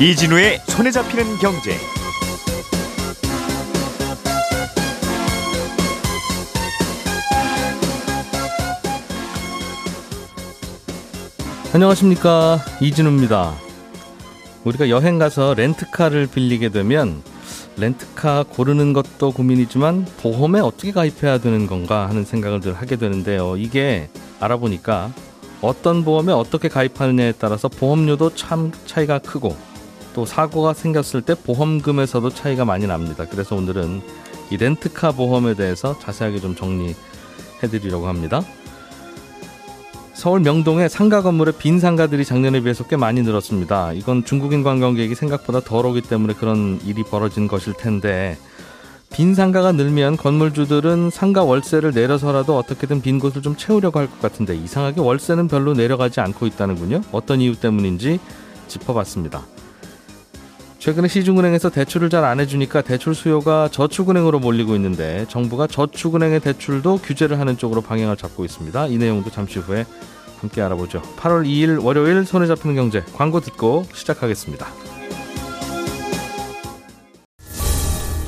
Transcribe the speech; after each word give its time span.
이진우의 0.00 0.58
손에 0.66 0.90
잡히는 0.90 1.38
경제. 1.38 1.76
안녕하십니까 11.72 12.58
이진우입니다. 12.80 13.54
우리가 14.64 14.88
여행 14.88 15.20
가서 15.20 15.54
렌트카를 15.54 16.26
빌리게 16.26 16.70
되면 16.70 17.22
렌트카 17.76 18.46
고르는 18.50 18.94
것도 18.94 19.30
고민이지만 19.30 20.06
보험에 20.16 20.58
어떻게 20.58 20.90
가입해야 20.90 21.38
되는 21.38 21.68
건가 21.68 22.08
하는 22.08 22.24
생각을 22.24 22.60
늘 22.60 22.74
하게 22.74 22.96
되는데요. 22.96 23.56
이게 23.56 24.08
알아보니까 24.40 25.12
어떤 25.60 26.04
보험에 26.04 26.32
어떻게 26.32 26.68
가입하느냐에 26.68 27.34
따라서 27.38 27.68
보험료도 27.68 28.34
참 28.34 28.72
차이가 28.86 29.20
크고 29.20 29.56
또 30.14 30.24
사고가 30.24 30.72
생겼을 30.72 31.22
때 31.22 31.34
보험금에서도 31.34 32.30
차이가 32.30 32.64
많이 32.64 32.86
납니다. 32.86 33.26
그래서 33.28 33.56
오늘은 33.56 34.00
이 34.50 34.56
렌트카 34.56 35.12
보험에 35.12 35.54
대해서 35.54 35.98
자세하게 35.98 36.40
좀 36.40 36.54
정리해 36.54 36.94
드리려고 37.60 38.06
합니다. 38.06 38.42
서울 40.12 40.40
명동에 40.40 40.88
상가 40.88 41.22
건물에 41.22 41.52
빈 41.58 41.80
상가들이 41.80 42.24
작년에 42.24 42.60
비해서 42.60 42.84
꽤 42.84 42.96
많이 42.96 43.22
늘었습니다. 43.22 43.92
이건 43.94 44.24
중국인 44.24 44.62
관광객이 44.62 45.14
생각보다 45.14 45.60
덜 45.60 45.84
오기 45.86 46.02
때문에 46.02 46.34
그런 46.34 46.80
일이 46.84 47.02
벌어진 47.02 47.48
것일 47.48 47.74
텐데 47.74 48.38
빈 49.12 49.34
상가가 49.34 49.72
늘면 49.72 50.16
건물주들은 50.16 51.10
상가 51.10 51.42
월세를 51.42 51.92
내려서라도 51.92 52.56
어떻게든 52.56 53.02
빈 53.02 53.18
곳을 53.18 53.42
좀 53.42 53.56
채우려고 53.56 53.98
할 53.98 54.06
것 54.08 54.20
같은데 54.20 54.54
이상하게 54.56 55.00
월세는 55.00 55.48
별로 55.48 55.72
내려가지 55.72 56.20
않고 56.20 56.46
있다는군요. 56.46 57.00
어떤 57.12 57.40
이유 57.40 57.56
때문인지 57.56 58.18
짚어봤습니다. 58.68 59.53
최근에 60.84 61.08
시중은행에서 61.08 61.70
대출을 61.70 62.10
잘 62.10 62.24
안 62.24 62.40
해주니까 62.40 62.82
대출 62.82 63.14
수요가 63.14 63.70
저축은행으로 63.72 64.38
몰리고 64.38 64.74
있는데 64.74 65.24
정부가 65.30 65.66
저축은행의 65.66 66.40
대출도 66.40 66.98
규제를 66.98 67.40
하는 67.40 67.56
쪽으로 67.56 67.80
방향을 67.80 68.18
잡고 68.18 68.44
있습니다. 68.44 68.88
이 68.88 68.98
내용도 68.98 69.30
잠시 69.30 69.58
후에 69.60 69.86
함께 70.42 70.60
알아보죠. 70.60 71.00
8월 71.16 71.46
2일 71.46 71.82
월요일 71.82 72.26
손에 72.26 72.46
잡히는 72.46 72.76
경제 72.76 73.02
광고 73.14 73.40
듣고 73.40 73.86
시작하겠습니다. 73.94 74.66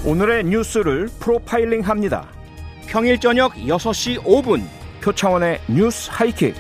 오늘의 0.06 0.44
뉴스를 0.44 1.10
프로파일링 1.20 1.82
합니다. 1.82 2.26
평일 2.86 3.20
저녁 3.20 3.52
6시 3.52 4.22
5분 4.22 4.62
표창원의 5.02 5.60
뉴스 5.68 6.08
하이킥. 6.10 6.54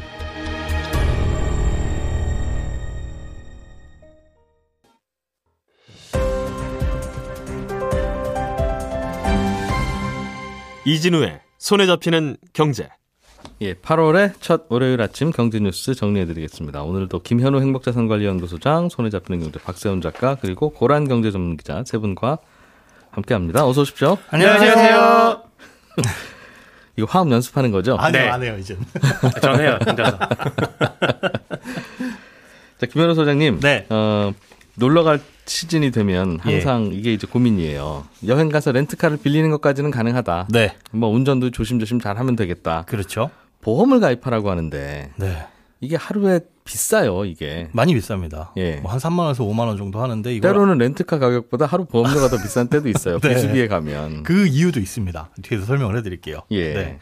이진우의 10.86 11.40
손에 11.58 11.84
잡히는 11.86 12.36
경제. 12.52 12.88
예, 13.60 13.74
8월의 13.74 14.34
첫 14.40 14.66
월요일 14.68 15.02
아침 15.02 15.32
경제 15.32 15.58
뉴스 15.58 15.94
정리해드리겠습니다. 15.94 16.84
오늘도 16.84 17.22
김현우 17.22 17.60
행복자산관리연구소장, 17.60 18.88
손에 18.88 19.10
잡히는 19.10 19.40
경제 19.40 19.58
박세훈 19.58 20.00
작가, 20.00 20.36
그리고 20.36 20.70
고란 20.70 21.08
경제 21.08 21.32
전문 21.32 21.56
기자 21.56 21.82
세 21.84 21.98
분과 21.98 22.38
함께합니다. 23.10 23.66
어서 23.66 23.80
오십시오. 23.80 24.16
안녕하세요. 24.30 25.42
이거 26.98 27.06
화음 27.10 27.32
연습하는 27.32 27.72
거죠? 27.72 27.96
아니요, 27.96 28.22
네. 28.22 28.28
안 28.28 28.42
해요, 28.44 28.56
이제. 28.56 28.78
전 29.42 29.60
해요, 29.60 29.80
혼자서. 29.84 30.18
자, 32.78 32.86
김현우 32.86 33.16
소장님. 33.16 33.58
네. 33.58 33.86
어, 33.90 34.32
놀러 34.78 35.02
갈 35.04 35.20
시즌이 35.46 35.90
되면 35.90 36.38
항상 36.40 36.90
이게 36.92 37.12
이제 37.12 37.26
고민이에요. 37.26 38.04
여행 38.26 38.48
가서 38.48 38.72
렌트카를 38.72 39.18
빌리는 39.18 39.48
것까지는 39.50 39.90
가능하다. 39.90 40.48
네. 40.50 40.74
뭐 40.90 41.08
운전도 41.08 41.50
조심조심 41.50 42.00
잘 42.00 42.18
하면 42.18 42.36
되겠다. 42.36 42.82
그렇죠. 42.86 43.30
보험을 43.62 44.00
가입하라고 44.00 44.50
하는데 44.50 45.10
네. 45.16 45.46
이게 45.80 45.96
하루에 45.96 46.40
비싸요, 46.64 47.24
이게. 47.24 47.68
많이 47.72 47.94
비쌉니다. 47.94 48.48
예. 48.56 48.76
뭐 48.76 48.90
한 48.90 48.98
3만 48.98 49.20
원에서 49.20 49.44
5만 49.44 49.66
원 49.68 49.76
정도 49.76 50.02
하는데, 50.02 50.34
이거. 50.34 50.48
때로는 50.48 50.78
렌트카 50.78 51.18
가격보다 51.18 51.66
하루 51.66 51.84
보험료가 51.84 52.28
더 52.28 52.38
비싼 52.38 52.66
때도 52.68 52.88
있어요. 52.88 53.18
네. 53.22 53.34
비수기에 53.34 53.68
가면. 53.68 54.24
그 54.24 54.46
이유도 54.46 54.80
있습니다. 54.80 55.30
뒤에서 55.42 55.64
설명을 55.66 55.96
해 55.96 56.02
드릴게요. 56.02 56.40
예. 56.50 56.72
네. 56.74 56.98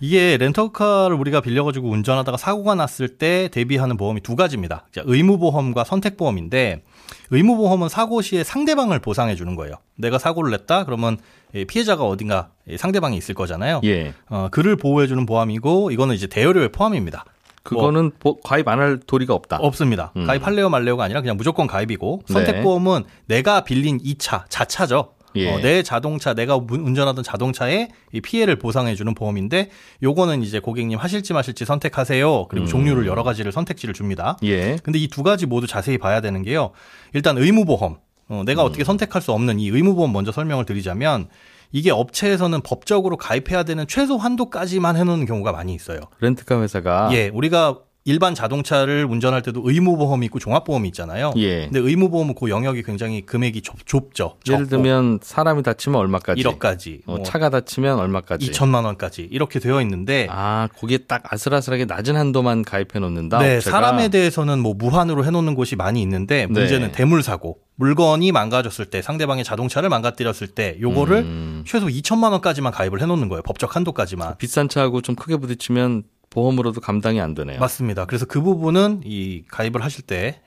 이게 0.00 0.36
렌터카를 0.36 1.14
우리가 1.16 1.40
빌려가지고 1.40 1.88
운전하다가 1.88 2.36
사고가 2.36 2.74
났을 2.74 3.08
때 3.08 3.48
대비하는 3.52 3.96
보험이 3.96 4.20
두 4.20 4.34
가지입니다. 4.36 4.86
자, 4.92 5.02
의무보험과 5.06 5.84
선택보험인데 5.84 6.82
의무보험은 7.30 7.88
사고 7.88 8.22
시에 8.22 8.44
상대방을 8.44 8.98
보상해 9.00 9.34
주는 9.34 9.56
거예요. 9.56 9.74
내가 9.96 10.18
사고를 10.18 10.50
냈다 10.50 10.84
그러면 10.84 11.18
이 11.54 11.64
피해자가 11.64 12.04
어딘가 12.04 12.50
이 12.68 12.76
상대방이 12.76 13.16
있을 13.16 13.34
거잖아요. 13.34 13.80
예. 13.84 14.14
어, 14.28 14.48
그를 14.50 14.76
보호해 14.76 15.06
주는 15.06 15.24
보험이고 15.26 15.90
이거는 15.90 16.14
이제 16.14 16.26
대여료에 16.26 16.68
포함입니다. 16.68 17.24
그거는 17.62 18.10
보- 18.18 18.40
가입 18.40 18.66
안 18.66 18.80
할 18.80 18.98
도리가 19.06 19.34
없다. 19.34 19.58
없습니다. 19.58 20.12
음. 20.16 20.26
가입할래요 20.26 20.68
말래요가 20.68 21.04
아니라 21.04 21.20
그냥 21.20 21.36
무조건 21.36 21.66
가입이고 21.68 22.22
네. 22.26 22.32
선택보험은 22.32 23.04
내가 23.26 23.62
빌린 23.62 24.00
이차 24.02 24.46
자차죠. 24.48 25.12
예. 25.36 25.50
어, 25.52 25.58
내 25.60 25.82
자동차 25.82 26.34
내가 26.34 26.56
운- 26.56 26.68
운전하던 26.86 27.24
자동차에 27.24 27.88
이 28.12 28.20
피해를 28.20 28.56
보상해 28.56 28.94
주는 28.94 29.14
보험인데 29.14 29.70
요거는 30.02 30.42
이제 30.42 30.58
고객님 30.60 30.98
하실지 30.98 31.32
마실지 31.32 31.64
선택하세요. 31.64 32.46
그리고 32.48 32.66
음. 32.66 32.68
종류를 32.68 33.06
여러 33.06 33.22
가지를 33.22 33.52
선택지를 33.52 33.94
줍니다. 33.94 34.36
예. 34.42 34.76
근데 34.82 34.98
이 34.98 35.08
두 35.08 35.22
가지 35.22 35.46
모두 35.46 35.66
자세히 35.66 35.98
봐야 35.98 36.20
되는 36.20 36.42
게요. 36.42 36.70
일단 37.12 37.36
의무보험. 37.38 37.96
어, 38.28 38.42
내가 38.46 38.62
음. 38.62 38.66
어떻게 38.66 38.84
선택할 38.84 39.20
수 39.20 39.32
없는 39.32 39.58
이 39.60 39.68
의무보험 39.68 40.12
먼저 40.12 40.32
설명을 40.32 40.64
드리자면 40.64 41.28
이게 41.70 41.90
업체에서는 41.90 42.60
법적으로 42.62 43.16
가입해야 43.16 43.62
되는 43.62 43.86
최소 43.88 44.16
한도까지만 44.18 44.96
해놓는 44.96 45.26
경우가 45.26 45.52
많이 45.52 45.74
있어요. 45.74 46.00
렌트카 46.20 46.60
회사가 46.62 47.10
예, 47.12 47.28
우리가 47.28 47.78
일반 48.04 48.34
자동차를 48.34 49.04
운전할 49.04 49.42
때도 49.42 49.62
의무보험이 49.64 50.26
있고 50.26 50.38
종합보험이 50.38 50.88
있잖아요. 50.88 51.32
예. 51.36 51.64
근데 51.64 51.78
의무보험은 51.78 52.34
그 52.34 52.50
영역이 52.50 52.82
굉장히 52.82 53.22
금액이 53.22 53.62
좁, 53.62 53.86
좁죠. 53.86 54.36
예를 54.48 54.66
들면 54.66 55.20
사람이 55.22 55.62
다치면 55.62 56.00
얼마까지? 56.00 56.42
1억까지, 56.42 57.00
어, 57.06 57.16
뭐 57.16 57.22
차가 57.22 57.48
다치면 57.48 57.98
얼마까지? 57.98 58.50
2천만 58.50 58.84
원까지 58.84 59.28
이렇게 59.30 59.60
되어 59.60 59.80
있는데 59.82 60.26
아, 60.30 60.68
거기에 60.76 60.98
딱 60.98 61.22
아슬아슬하게 61.32 61.84
낮은 61.84 62.16
한도만 62.16 62.62
가입해 62.62 62.98
놓는다. 62.98 63.38
네, 63.38 63.56
업체가? 63.56 63.70
사람에 63.76 64.08
대해서는 64.08 64.58
뭐 64.58 64.74
무한으로 64.74 65.24
해 65.24 65.30
놓는 65.30 65.54
곳이 65.54 65.76
많이 65.76 66.02
있는데 66.02 66.46
문제는 66.46 66.88
네. 66.88 66.92
대물 66.92 67.22
사고, 67.22 67.58
물건이 67.76 68.32
망가졌을 68.32 68.86
때, 68.86 69.00
상대방의 69.00 69.44
자동차를 69.44 69.88
망가뜨렸을 69.88 70.48
때, 70.48 70.76
요거를 70.80 71.16
음. 71.18 71.64
최소 71.66 71.86
2천만 71.86 72.32
원까지만 72.32 72.72
가입을 72.72 73.00
해 73.00 73.06
놓는 73.06 73.28
거예요. 73.28 73.42
법적 73.42 73.76
한도까지만. 73.76 74.36
비싼 74.38 74.68
차하고 74.68 75.00
좀 75.02 75.14
크게 75.14 75.36
부딪히면 75.36 76.04
보험으로도 76.32 76.80
감당이 76.80 77.20
안 77.20 77.34
되네요. 77.34 77.60
맞습니다. 77.60 78.06
그래서 78.06 78.24
그 78.26 78.40
부분은 78.40 79.02
이 79.04 79.44
가입을 79.48 79.82
하실 79.82 80.02
때 80.04 80.40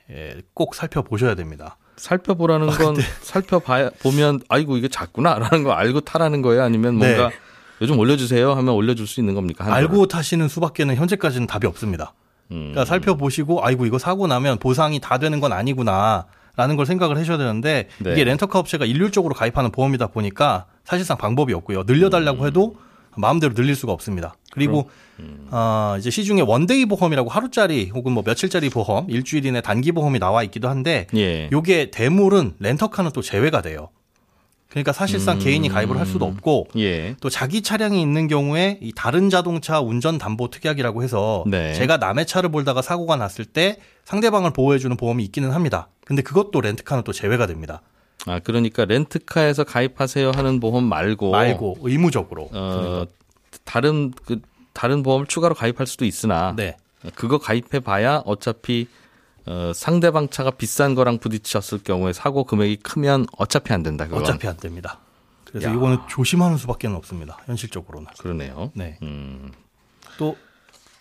꼭 0.53 0.75
살펴보셔야 0.75 1.35
됩니다. 1.35 1.77
살펴보라는 1.97 2.67
건 2.67 2.95
살펴봐 3.21 3.91
보면 4.01 4.41
아이고 4.49 4.77
이게 4.77 4.87
작구나라는 4.87 5.63
거 5.63 5.71
알고 5.71 6.01
타라는 6.01 6.41
거예요. 6.41 6.61
아니면 6.63 6.95
뭔가 6.95 7.29
네. 7.29 7.35
요즘 7.81 7.97
올려주세요 7.99 8.51
하면 8.53 8.73
올려줄 8.73 9.07
수 9.07 9.19
있는 9.19 9.33
겁니까? 9.33 9.73
알고 9.73 10.07
타시는 10.07 10.47
수밖에는 10.47 10.95
현재까지는 10.95 11.47
답이 11.47 11.65
없습니다. 11.67 12.13
음. 12.51 12.71
그러니까 12.71 12.85
살펴보시고 12.85 13.65
아이고 13.65 13.85
이거 13.85 13.97
사고 13.97 14.27
나면 14.27 14.59
보상이 14.59 14.99
다 14.99 15.17
되는 15.17 15.39
건 15.39 15.51
아니구나. 15.53 16.25
라는 16.57 16.77
걸 16.77 16.85
생각을 16.85 17.17
하셔야 17.17 17.37
되는데 17.37 17.89
네. 17.99 18.13
이게 18.13 18.23
렌터카 18.23 18.59
업체가 18.59 18.85
일률적으로 18.85 19.33
가입하는 19.35 19.71
보험이다 19.71 20.07
보니까 20.07 20.67
사실상 20.85 21.17
방법이 21.17 21.53
없고요. 21.53 21.83
늘려달라고 21.85 22.43
음. 22.43 22.47
해도 22.47 22.75
마음대로 23.17 23.53
늘릴 23.53 23.75
수가 23.75 23.91
없습니다. 23.93 24.35
그리고 24.51 24.89
어, 25.51 25.95
이제 25.99 26.09
시중에 26.09 26.41
one-day 26.41 26.85
보험이라고 26.85 27.29
하루짜리 27.29 27.89
혹은 27.93 28.13
뭐 28.13 28.23
며칠짜리 28.23 28.69
보험, 28.69 29.09
일주일 29.09 29.45
이내 29.45 29.61
단기 29.61 29.91
보험이 29.91 30.19
나와 30.19 30.43
있기도 30.43 30.69
한데 30.69 31.07
예. 31.15 31.49
요게 31.51 31.91
대물은 31.91 32.55
렌터카는 32.59 33.11
또 33.11 33.21
제외가 33.21 33.61
돼요. 33.61 33.89
그러니까 34.69 34.91
사실상 34.91 35.37
음. 35.37 35.39
개인이 35.39 35.69
가입을 35.69 35.97
할 35.97 36.05
수도 36.05 36.25
없고 36.25 36.67
예. 36.77 37.15
또 37.21 37.29
자기 37.29 37.61
차량이 37.61 38.01
있는 38.01 38.27
경우에 38.27 38.77
이 38.81 38.91
다른 38.93 39.29
자동차 39.29 39.79
운전 39.79 40.17
담보 40.17 40.49
특약이라고 40.49 41.01
해서 41.01 41.45
네. 41.47 41.73
제가 41.73 41.95
남의 41.97 42.25
차를 42.25 42.49
몰다가 42.49 42.81
사고가 42.81 43.15
났을 43.15 43.45
때 43.45 43.77
상대방을 44.03 44.51
보호해 44.51 44.77
주는 44.77 44.97
보험이 44.97 45.23
있기는 45.25 45.51
합니다. 45.51 45.87
근데 46.05 46.21
그것도 46.21 46.59
렌트카는 46.59 47.03
또 47.05 47.13
제외가 47.13 47.47
됩니다. 47.47 47.81
아 48.25 48.39
그러니까 48.39 48.85
렌트카에서 48.85 49.63
가입하세요 49.63 50.31
하는 50.31 50.59
보험 50.59 50.83
말고 50.83 51.31
말고 51.31 51.77
의무적으로. 51.81 52.49
어 52.53 53.05
다른 53.63 54.11
그 54.25 54.41
다른 54.73 55.03
보험을 55.03 55.27
추가로 55.27 55.55
가입할 55.55 55.87
수도 55.87 56.05
있으나 56.05 56.53
네. 56.55 56.77
그거 57.13 57.37
가입해 57.37 57.79
봐야 57.79 58.21
어차피 58.25 58.87
어, 59.45 59.71
상대방 59.75 60.29
차가 60.29 60.51
비싼 60.51 60.95
거랑 60.95 61.19
부딪혔을 61.19 61.83
경우에 61.83 62.13
사고 62.13 62.43
금액이 62.45 62.77
크면 62.77 63.27
어차피 63.37 63.73
안 63.73 63.83
된다. 63.83 64.05
그건. 64.05 64.23
어차피 64.23 64.47
안 64.47 64.57
됩니다. 64.57 64.99
그래서 65.43 65.69
야. 65.69 65.73
이거는 65.73 65.99
조심하는 66.09 66.57
수밖에 66.57 66.87
없습니다. 66.87 67.37
현실적으로는. 67.45 68.07
그러네요. 68.17 68.71
네. 68.73 68.97
음. 69.03 69.51
또 70.17 70.35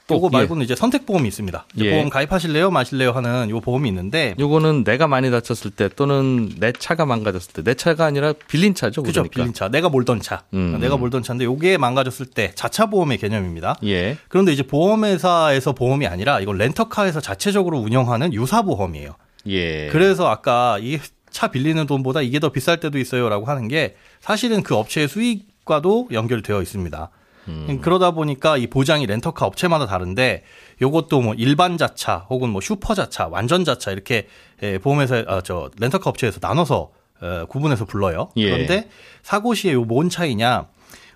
또, 0.07 0.17
요거 0.17 0.29
예. 0.33 0.37
말고는 0.39 0.63
이제 0.65 0.75
선택 0.77 1.07
보험이 1.07 1.29
있습니다. 1.29 1.67
이제 1.77 1.85
예. 1.87 1.91
보험 1.93 2.11
가입하실래요, 2.11 2.71
마실래요 2.71 3.13
하는 3.13 3.49
요 3.51 3.61
보험이 3.61 3.89
있는데 3.89 4.35
요거는 4.39 4.85
내가 4.85 5.07
많이 5.09 5.31
다쳤을 5.31 5.71
때 5.71 5.89
또는 5.89 6.51
내 6.59 6.73
차가 6.73 7.07
망가졌을 7.07 7.53
때 7.55 7.63
내 7.63 7.75
차가 7.75 8.05
아니라 8.05 8.35
빌린 8.49 8.75
차죠. 8.75 9.03
그죠 9.03 9.23
그러니까. 9.23 9.35
빌린 9.35 9.55
차, 9.55 9.69
내가 9.69 9.89
몰던 9.89 10.21
차, 10.21 10.43
음. 10.53 10.79
내가 10.81 10.97
몰던 10.97 11.23
차인데 11.23 11.45
요게 11.47 11.79
망가졌을 11.79 12.27
때 12.27 12.53
자차 12.55 12.87
보험의 12.87 13.19
개념입니다. 13.19 13.77
예. 13.85 14.19
그런데 14.29 14.53
이제 14.53 14.63
보험회사에서 14.63 15.73
보험이 15.73 16.07
아니라 16.07 16.41
이건 16.41 16.59
렌터카에서 16.59 17.21
자체적으로 17.21 17.79
운영하는 17.79 18.35
유사 18.35 18.63
보험이에요. 18.63 19.15
예. 19.47 19.89
그래서 19.89 20.29
아까 20.29 20.79
이 20.81 20.99
차 21.35 21.49
빌리는 21.49 21.85
돈보다 21.87 22.23
이게 22.23 22.39
더 22.39 22.51
비쌀 22.51 22.79
때도 22.79 22.97
있어요라고 22.97 23.47
하는 23.47 23.67
게 23.67 23.97
사실은 24.21 24.63
그 24.63 24.77
업체의 24.77 25.09
수익과도 25.09 26.09
연결되어 26.13 26.63
있습니다. 26.63 27.11
음. 27.49 27.79
그러다 27.83 28.13
보니까 28.13 28.57
이 28.57 28.67
보장이 28.67 29.07
렌터카 29.07 29.47
업체마다 29.47 29.87
다른데 29.87 30.43
요것도 30.83 31.21
뭐 31.21 31.35
일반 31.35 31.77
자차 31.79 32.27
혹은 32.31 32.51
뭐 32.51 32.61
슈퍼 32.61 32.95
자차, 32.95 33.29
완전 33.29 33.65
자차 33.65 33.91
이렇게 33.91 34.27
예, 34.63 34.79
보험회사 34.79 35.25
아, 35.27 35.41
저 35.43 35.71
렌터카 35.79 36.09
업체에서 36.11 36.39
나눠서 36.43 36.91
어, 37.21 37.47
구분해서 37.49 37.85
불러요. 37.85 38.31
예. 38.37 38.51
그런데 38.51 38.89
사고 39.23 39.55
시에 39.55 39.73
요 39.73 39.85
뭔 39.87 40.09
차이냐? 40.09 40.67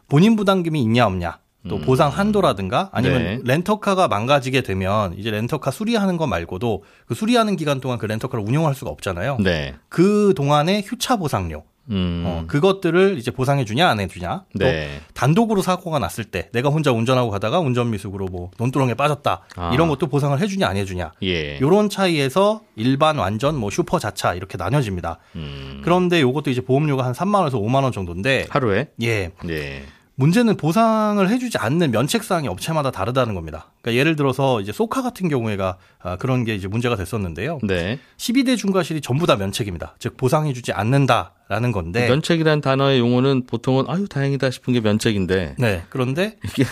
본인 0.09 0.37
부담금이 0.37 0.81
있냐 0.83 1.07
없냐? 1.07 1.39
또 1.69 1.79
보상 1.81 2.09
한도라든가 2.11 2.89
아니면 2.93 3.21
음. 3.21 3.25
네. 3.25 3.41
렌터카가 3.45 4.09
망가지게 4.09 4.63
되면 4.63 5.13
이제 5.19 5.31
렌터카 5.31 5.71
수리하는 5.71 6.17
것 6.17 6.27
말고도 6.27 6.83
그 7.05 7.15
수리하는 7.15 7.57
기간 7.57 7.81
동안 7.81 7.99
그 7.99 8.07
렌터카를 8.07 8.43
운영할 8.43 8.75
수가 8.75 8.91
없잖아요. 8.91 9.37
네. 9.43 9.75
그 9.91 10.33
동안의 10.35 10.85
휴차 10.87 11.17
보상료 11.17 11.65
음. 11.91 12.23
어, 12.27 12.45
그것들을 12.47 13.17
이제 13.19 13.31
보상해 13.31 13.65
주냐 13.65 13.89
안 13.89 14.01
해주냐 14.01 14.45
또 14.59 14.65
네. 14.65 15.01
단독으로 15.15 15.63
사고가 15.63 15.99
났을 15.99 16.25
때 16.25 16.51
내가 16.53 16.69
혼자 16.69 16.93
운전하고 16.93 17.31
가다가 17.31 17.61
운전 17.61 17.91
미숙으로 17.91 18.27
뭐 18.27 18.51
논두렁에 18.59 18.95
빠졌다 18.95 19.41
아. 19.57 19.71
이런 19.73 19.89
것도 19.89 20.07
보상을 20.07 20.39
해주냐 20.41 20.67
안 20.67 20.77
해주냐 20.77 21.13
예. 21.23 21.61
요런 21.61 21.89
차이에서 21.89 22.63
일반 22.77 23.19
완전 23.19 23.57
뭐 23.57 23.71
슈퍼 23.71 23.99
자차 23.99 24.35
이렇게 24.35 24.57
나뉘어집니다. 24.57 25.19
음. 25.37 25.81
그런데 25.85 26.21
요것도 26.21 26.51
이제 26.51 26.61
보험료가 26.61 27.05
한 27.05 27.13
3만 27.13 27.37
원에서 27.37 27.59
5만 27.59 27.83
원 27.83 27.93
정도인데 27.93 28.47
하루에? 28.51 28.89
예 29.03 29.31
네. 29.45 29.85
문제는 30.19 30.57
보상을 30.57 31.29
해주지 31.29 31.59
않는 31.59 31.93
면책사항이 31.93 32.49
업체마다 32.49 32.91
다르다는 32.91 33.37
겁니다. 33.37 33.71
그러니까 33.81 34.01
예를 34.01 34.17
들어서 34.17 34.61
이제 34.61 34.73
소카 34.73 35.01
같은 35.01 35.29
경우에가 35.29 35.77
아, 36.01 36.17
그런 36.17 36.43
게 36.43 36.57
이제 36.57 36.67
문제가 36.67 36.97
됐었는데요. 36.97 37.61
네. 37.63 38.01
12대 38.17 38.57
중과실이 38.59 39.01
전부 39.01 39.29
다 39.29 39.37
면책입니다. 39.37 39.95
즉 40.01 40.17
보상해주지 40.17 40.73
않는다라는 40.73 41.71
건데. 41.71 42.09
면책이라는 42.09 42.61
단어의 42.63 42.99
용어는 42.99 43.47
보통은 43.47 43.85
아유 43.87 44.09
다행이다 44.09 44.51
싶은 44.51 44.73
게 44.75 44.81
면책인데 44.81 45.55
네. 45.57 45.85
그런데 45.89 46.37
이게 46.45 46.65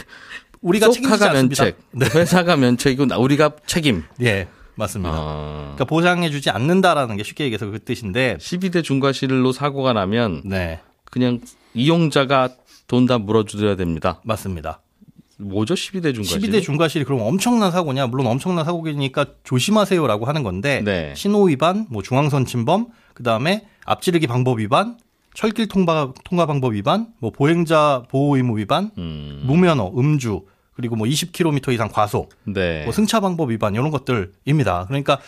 우리가 0.60 0.90
소카가. 0.90 1.32
면책, 1.32 1.78
네. 1.92 2.06
회사가 2.12 2.56
면책이고 2.56 3.06
나- 3.06 3.16
우리가 3.18 3.52
책임. 3.66 4.02
예, 4.22 4.48
맞습니다. 4.74 5.14
아. 5.14 5.60
그러니까 5.76 5.84
보상해주지 5.84 6.50
않는다라는 6.50 7.16
게 7.16 7.22
쉽게 7.22 7.44
얘기해서 7.44 7.66
그 7.66 7.78
뜻인데. 7.78 8.38
12대 8.40 8.82
중과실로 8.82 9.52
사고가 9.52 9.92
나면 9.92 10.42
네, 10.44 10.80
그냥 11.04 11.38
이용자가 11.74 12.48
돈 12.86 13.06
다 13.06 13.18
물어줘야 13.18 13.76
됩니다. 13.76 14.20
맞습니다. 14.24 14.80
뭐죠 15.38 15.74
12대 15.74 16.14
중과실? 16.14 16.40
12대 16.40 16.62
중과실이 16.62 17.04
그럼 17.04 17.20
엄청난 17.20 17.70
사고냐? 17.70 18.06
물론 18.06 18.26
엄청난 18.26 18.64
사고이니까 18.64 19.26
조심하세요라고 19.44 20.24
하는 20.24 20.42
건데 20.42 20.80
네. 20.84 21.12
신호 21.14 21.42
위반, 21.44 21.86
뭐 21.90 22.02
중앙선 22.02 22.46
침범, 22.46 22.86
그 23.12 23.22
다음에 23.22 23.66
앞지르기 23.84 24.26
방법 24.26 24.60
위반, 24.60 24.96
철길 25.34 25.68
통과 25.68 26.12
통과 26.24 26.46
방법 26.46 26.72
위반, 26.72 27.08
뭐 27.18 27.30
보행자 27.30 28.04
보호 28.08 28.36
의무 28.36 28.56
위반, 28.58 28.90
음. 28.96 29.42
무면허, 29.44 29.92
음주, 29.98 30.42
그리고 30.74 30.96
뭐 30.96 31.06
20km 31.06 31.72
이상 31.74 31.88
과속, 31.90 32.30
네. 32.44 32.84
뭐 32.84 32.92
승차 32.92 33.20
방법 33.20 33.50
위반 33.50 33.74
이런 33.74 33.90
것들입니다. 33.90 34.86
그러니까 34.86 35.18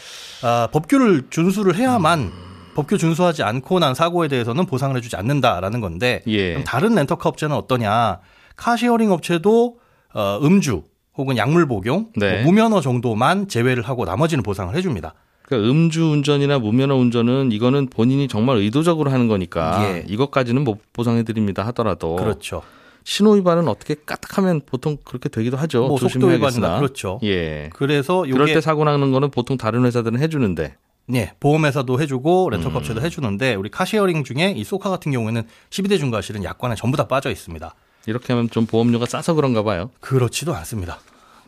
아, 0.43 0.69
법규를 0.73 1.25
준수를 1.29 1.75
해야만 1.77 2.33
법규 2.79 2.97
준수하지 2.97 3.43
않고 3.43 3.81
난 3.81 3.95
사고에 3.95 4.29
대해서는 4.29 4.65
보상을 4.67 4.97
해주지 4.97 5.17
않는다라는 5.17 5.81
건데 5.81 6.23
예. 6.29 6.51
그럼 6.51 6.65
다른 6.65 6.95
렌터카 6.95 7.29
업체는 7.29 7.57
어떠냐? 7.57 8.21
car 8.57 8.73
sharing 8.73 9.11
업체도 9.11 9.79
어, 10.15 10.39
음주 10.43 10.83
혹은 11.17 11.37
약물 11.37 11.67
복용, 11.67 12.07
네. 12.15 12.43
뭐 12.43 12.53
무면허 12.53 12.81
정도만 12.81 13.49
제외를 13.49 13.83
하고 13.83 14.05
나머지는 14.05 14.45
보상을 14.45 14.73
해줍니다. 14.77 15.15
그러니까 15.43 15.71
음주 15.71 16.05
운전이나 16.05 16.61
무면허 16.61 16.95
운전은 16.95 17.51
이거는 17.51 17.89
본인이 17.89 18.29
정말 18.29 18.59
의도적으로 18.59 19.11
하는 19.11 19.27
거니까 19.27 19.83
예. 19.83 20.05
이것까지는 20.07 20.63
못 20.63 20.79
보상해 20.93 21.25
드립니다 21.25 21.67
하더라도 21.67 22.15
그렇죠. 22.15 22.63
신호 23.03 23.33
위반은 23.33 23.67
어떻게 23.67 23.97
까딱하면 24.07 24.61
보통 24.67 24.99
그렇게 25.05 25.29
되기도 25.29 25.57
하죠. 25.57 25.89
뭐 25.89 25.99
속도. 25.99 26.29
위반이나 26.29 26.79
그렇죠. 26.79 27.19
예. 27.25 27.71
그래서 27.73 28.23
그럴 28.23 28.43
요게 28.43 28.55
때 28.55 28.61
사고 28.61 28.85
나는 28.85 29.11
거는 29.11 29.31
보통 29.33 29.57
다른 29.57 29.85
회사들은 29.85 30.21
해주는데 30.21 30.77
예, 31.15 31.33
보험회사도 31.41 32.01
해주고 32.01 32.47
음. 32.47 32.51
렌터카 32.51 32.79
업체도 32.79 33.01
해주는데 33.01 33.55
우리 33.55 33.71
car 33.71 33.87
sharing 33.87 34.25
중에 34.25 34.53
이 34.57 34.65
쏘카 34.65 34.91
같은 34.91 35.13
경우에는 35.13 35.43
12대 35.71 35.99
중과실은 35.99 36.45
약관에 36.45 36.75
전부 36.75 36.97
다 36.97 37.07
빠져 37.07 37.31
있습니다. 37.31 37.75
이렇게 38.07 38.33
하면 38.33 38.49
좀 38.51 38.67
보험료가 38.67 39.07
싸서 39.07 39.35
그런가 39.35 39.63
봐요. 39.63 39.91
그렇지도 40.01 40.55
않습니다. 40.55 40.99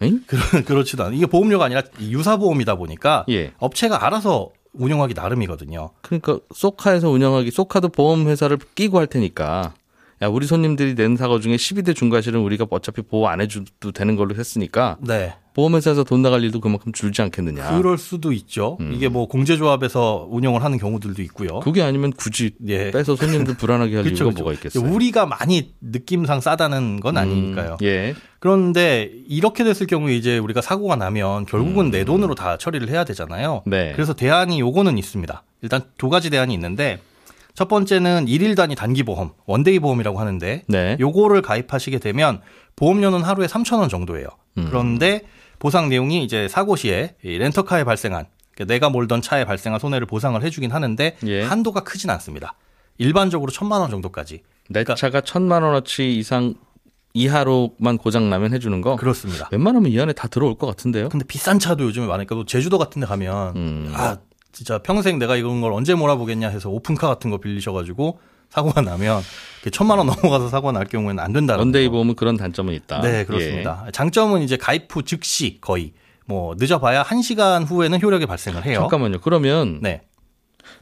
응? 0.03 0.23
그러, 0.27 0.41
그렇지도 0.65 1.05
않아요. 1.05 1.17
이게 1.17 1.27
보험료가 1.27 1.67
아니라 1.67 1.83
유사 2.01 2.37
보험이다 2.37 2.77
보니까 2.77 3.25
예. 3.29 3.53
업체가 3.59 4.07
알아서 4.07 4.51
운영하기 4.73 5.15
나름이거든요. 5.15 5.91
그러니까 6.01 6.39
소카에서 6.55 7.11
운영하기 7.11 7.51
소카도 7.51 7.89
보험 7.89 8.29
회사를 8.29 8.59
끼고 8.75 8.99
할 8.99 9.07
테니까 9.07 9.75
야 10.23 10.29
우리 10.29 10.47
손님들이 10.47 10.95
낸 10.95 11.17
사고 11.17 11.41
중에 11.41 11.57
12대 11.57 11.97
중과실은 11.97 12.41
우리가 12.41 12.67
어차피 12.69 13.01
보호 13.01 13.29
안 13.29 13.41
해줘도 13.41 13.93
되는 13.93 14.17
걸로 14.17 14.35
했으니까 14.35 14.99
네. 15.01 15.35
보험회사에서 15.55 16.05
돈 16.05 16.21
나갈 16.23 16.45
일도 16.45 16.61
그만큼 16.61 16.93
줄지 16.93 17.23
않겠느냐. 17.23 17.77
그럴 17.77 17.97
수도 17.99 18.31
있죠. 18.33 18.77
음. 18.81 18.93
이게 18.95 19.09
뭐 19.09 19.27
공제조합에서 19.27 20.29
운영을 20.31 20.63
하는 20.63 20.79
경우들도 20.79 21.23
있고요. 21.23 21.61
그게 21.61 21.83
아니면 21.83 22.13
굳이 22.13 22.53
예. 22.69 22.91
빼서 22.91 23.17
손님들 23.17 23.57
불안하게 23.57 23.97
할 23.97 24.05
그쵸, 24.05 24.25
이유가 24.25 24.31
그쵸. 24.31 24.43
뭐가 24.43 24.53
있겠어요. 24.55 24.93
우리가 24.93 25.27
많이 25.27 25.73
느낌상 25.81 26.41
싸다는 26.41 27.01
건 27.01 27.17
아니니까요. 27.17 27.79
음, 27.81 27.85
예. 27.87 28.15
그런데 28.39 29.11
이렇게 29.27 29.65
됐을 29.65 29.87
경우에 29.87 30.15
이제 30.17 30.39
우리가 30.39 30.61
사고가 30.61 30.97
나면 30.97 31.47
결국은 31.47 31.91
내 31.91 32.05
돈으로 32.05 32.35
다 32.35 32.57
처리를 32.57 32.89
해야 32.91 33.05
되잖아요. 33.05 33.63
음. 33.67 33.71
네. 33.71 33.93
그래서 33.95 34.13
대안이 34.15 34.61
요거는 34.61 34.99
있습니다. 34.99 35.43
일단 35.63 35.83
두 35.99 36.09
가지 36.11 36.31
대안이 36.31 36.55
있는데 36.55 37.01
첫 37.55 37.69
번째는 37.69 38.29
일일 38.29 38.55
단위 38.55 38.75
단기 38.75 39.03
보험, 39.03 39.33
one-day 39.47 39.79
보험이라고 39.81 40.19
하는데 40.21 40.63
네. 40.69 40.97
요거를 41.01 41.43
가입하시게 41.43 41.99
되면 41.99 42.41
보험료는 42.77 43.23
하루에 43.23 43.47
3,000원 43.47 43.89
정도예요. 43.89 44.27
음. 44.59 44.67
그런데 44.69 45.23
보상 45.59 45.89
내용이 45.89 46.25
이제 46.25 46.49
사고 46.49 46.77
시에 46.77 47.17
이 47.23 47.37
렌터카에 47.39 47.85
발생한 47.85 48.27
그러니까 48.55 48.73
내가 48.75 48.89
몰던 48.91 49.21
차에 49.23 49.45
발생한 49.45 49.79
손해를 49.81 50.07
보상을 50.07 50.43
해주긴 50.43 50.71
하는데 50.71 51.17
예. 51.27 51.43
한도가 51.43 51.81
크진 51.81 52.09
않습니다. 52.11 52.55
일반적으로 52.99 53.51
천만 53.51 53.81
원 53.81 53.91
정도까지. 53.91 54.43
내 54.69 54.85
그러니까- 54.85 54.95
차가 54.95 55.21
천만 55.21 55.63
원어치 55.63 56.17
이상 56.19 56.55
이하로만 57.13 57.99
고장 57.99 58.31
나면 58.31 58.53
해주는 58.55 58.81
거. 58.83 58.97
그렇습니다. 58.97 59.49
웬만하면 59.51 59.91
이 59.91 60.01
안에 60.01 60.13
다 60.13 60.29
들어올 60.29 60.55
것 60.57 60.67
같은데요. 60.69 61.09
근데 61.09 61.25
비싼 61.27 61.59
차도 61.59 61.85
요즘에 61.85 62.07
많으니까 62.07 62.35
또 62.37 62.45
제주도 62.45 62.79
같은 62.79 63.01
데 63.01 63.07
가면 63.07 63.57
음. 63.57 63.93
아 63.97 64.19
진짜 64.53 64.79
평생 64.79 65.19
내가 65.19 65.37
이런 65.37 65.61
걸 65.61 65.73
언제 65.73 65.95
몰아보겠냐 65.95 66.49
해서 66.49 66.71
오픈카 66.71 67.07
같은 67.07 67.31
거 67.31 67.39
빌리셔가지고 67.39 68.19
사고가 68.49 68.81
나면 68.81 69.23
천만 69.73 69.99
원 69.99 70.07
넘어가서 70.09 70.49
사고가 70.49 70.73
날 70.73 70.85
경우에는 70.87 71.23
안 71.23 71.33
된다는 71.33 71.61
one-day 71.61 71.87
거. 71.87 71.93
보험은 71.93 72.17
그런 72.17 72.37
단점은 72.37 72.75
있다. 72.75 73.01
네 73.01 73.25
그렇습니다. 73.25 73.87
장점은 73.93 74.43
이제 74.43 74.57
가입 74.57 74.95
후 74.95 75.03
즉시 75.05 75.59
거의 75.61 75.93
뭐 76.27 76.55
늦어봐야 76.59 77.03
1 77.03 77.23
시간 77.23 77.63
후에는 77.63 78.03
효력이 78.03 78.27
발생을 78.27 78.63
예. 78.67 78.71
해요. 78.71 78.81
잠깐만요. 78.81 79.21
그러면 79.21 79.79
네, 79.83 80.03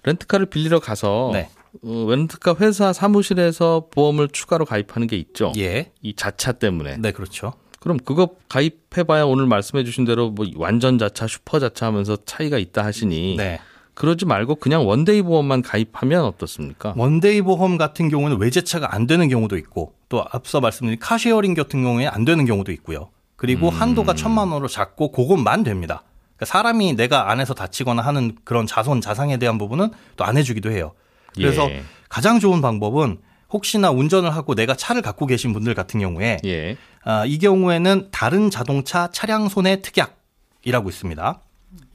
렌트카를 0.05 0.47
빌리러 0.47 0.81
가서 0.81 1.31
네, 1.35 1.51
어, 1.85 2.07
렌트카 2.09 2.57
회사 2.61 2.93
사무실에서 2.93 3.89
보험을 3.91 4.29
추가로 4.29 4.65
가입하는 4.65 5.07
게 5.07 5.17
있죠. 5.17 5.53
예, 5.59 5.93
이 6.03 6.15
자차 6.15 6.53
때문에. 6.53 6.97
네 6.99 7.13
그렇죠. 7.13 7.53
그럼 7.81 7.99
그거 7.99 8.31
가입해봐야 8.49 9.25
오늘 9.25 9.47
말씀해주신 9.47 10.05
대로 10.05 10.31
뭐 10.31 10.47
완전 10.57 10.99
자차, 10.99 11.27
슈퍼 11.27 11.59
자차 11.59 11.87
하면서 11.87 12.17
차이가 12.25 12.59
있다 12.59 12.85
하시니 12.85 13.37
네. 13.37 13.61
그러지 13.95 14.27
말고 14.27 14.57
그냥 14.57 14.87
one 14.87 15.05
day 15.05 15.23
보험만 15.23 15.63
가입하면 15.63 16.25
어떻습니까? 16.25 16.95
one 16.97 17.20
day 17.20 17.43
보험 17.43 17.77
같은 17.79 18.09
경우는 18.09 18.39
외제차가 18.39 18.95
안 18.95 19.07
되는 19.07 19.29
경우도 19.29 19.57
있고 19.59 19.95
또 20.09 20.25
앞서 20.31 20.61
말씀드린 20.61 20.99
car 21.01 21.17
sharing 21.17 21.55
같은 21.55 21.83
경우에 21.83 22.07
안 22.07 22.25
되는 22.25 22.45
경우도 22.45 22.71
있고요. 22.73 23.11
그리고 23.37 23.69
음. 23.69 23.75
한도가 23.75 24.15
천만 24.15 24.49
원으로 24.49 24.69
작고 24.69 25.11
그것만 25.13 25.65
됩니다. 25.65 26.03
그러니까 26.37 26.47
사람이 26.47 26.95
내가 26.95 27.31
안에서 27.31 27.55
다치거나 27.55 28.03
하는 28.03 28.37
그런 28.45 28.67
자손 28.67 29.01
자상에 29.01 29.37
대한 29.37 29.59
부분은 29.59 29.91
또 30.17 30.25
안 30.25 30.37
해주기도 30.37 30.71
해요. 30.71 30.93
그래서 31.35 31.69
예. 31.71 31.83
가장 32.09 32.39
좋은 32.41 32.61
방법은 32.61 33.19
혹시나 33.51 33.91
운전을 33.91 34.35
하고 34.35 34.55
내가 34.55 34.75
차를 34.75 35.03
갖고 35.03 35.27
계신 35.27 35.53
분들 35.53 35.75
같은 35.75 36.01
경우에 36.01 36.39
예. 36.45 36.77
아, 37.05 37.25
이 37.27 37.39
경우에는 37.39 38.09
다른 38.11 38.51
자동차 38.51 39.09
차량 39.11 39.49
손해 39.49 39.81
특약이라고 39.81 40.89
있습니다. 40.89 41.41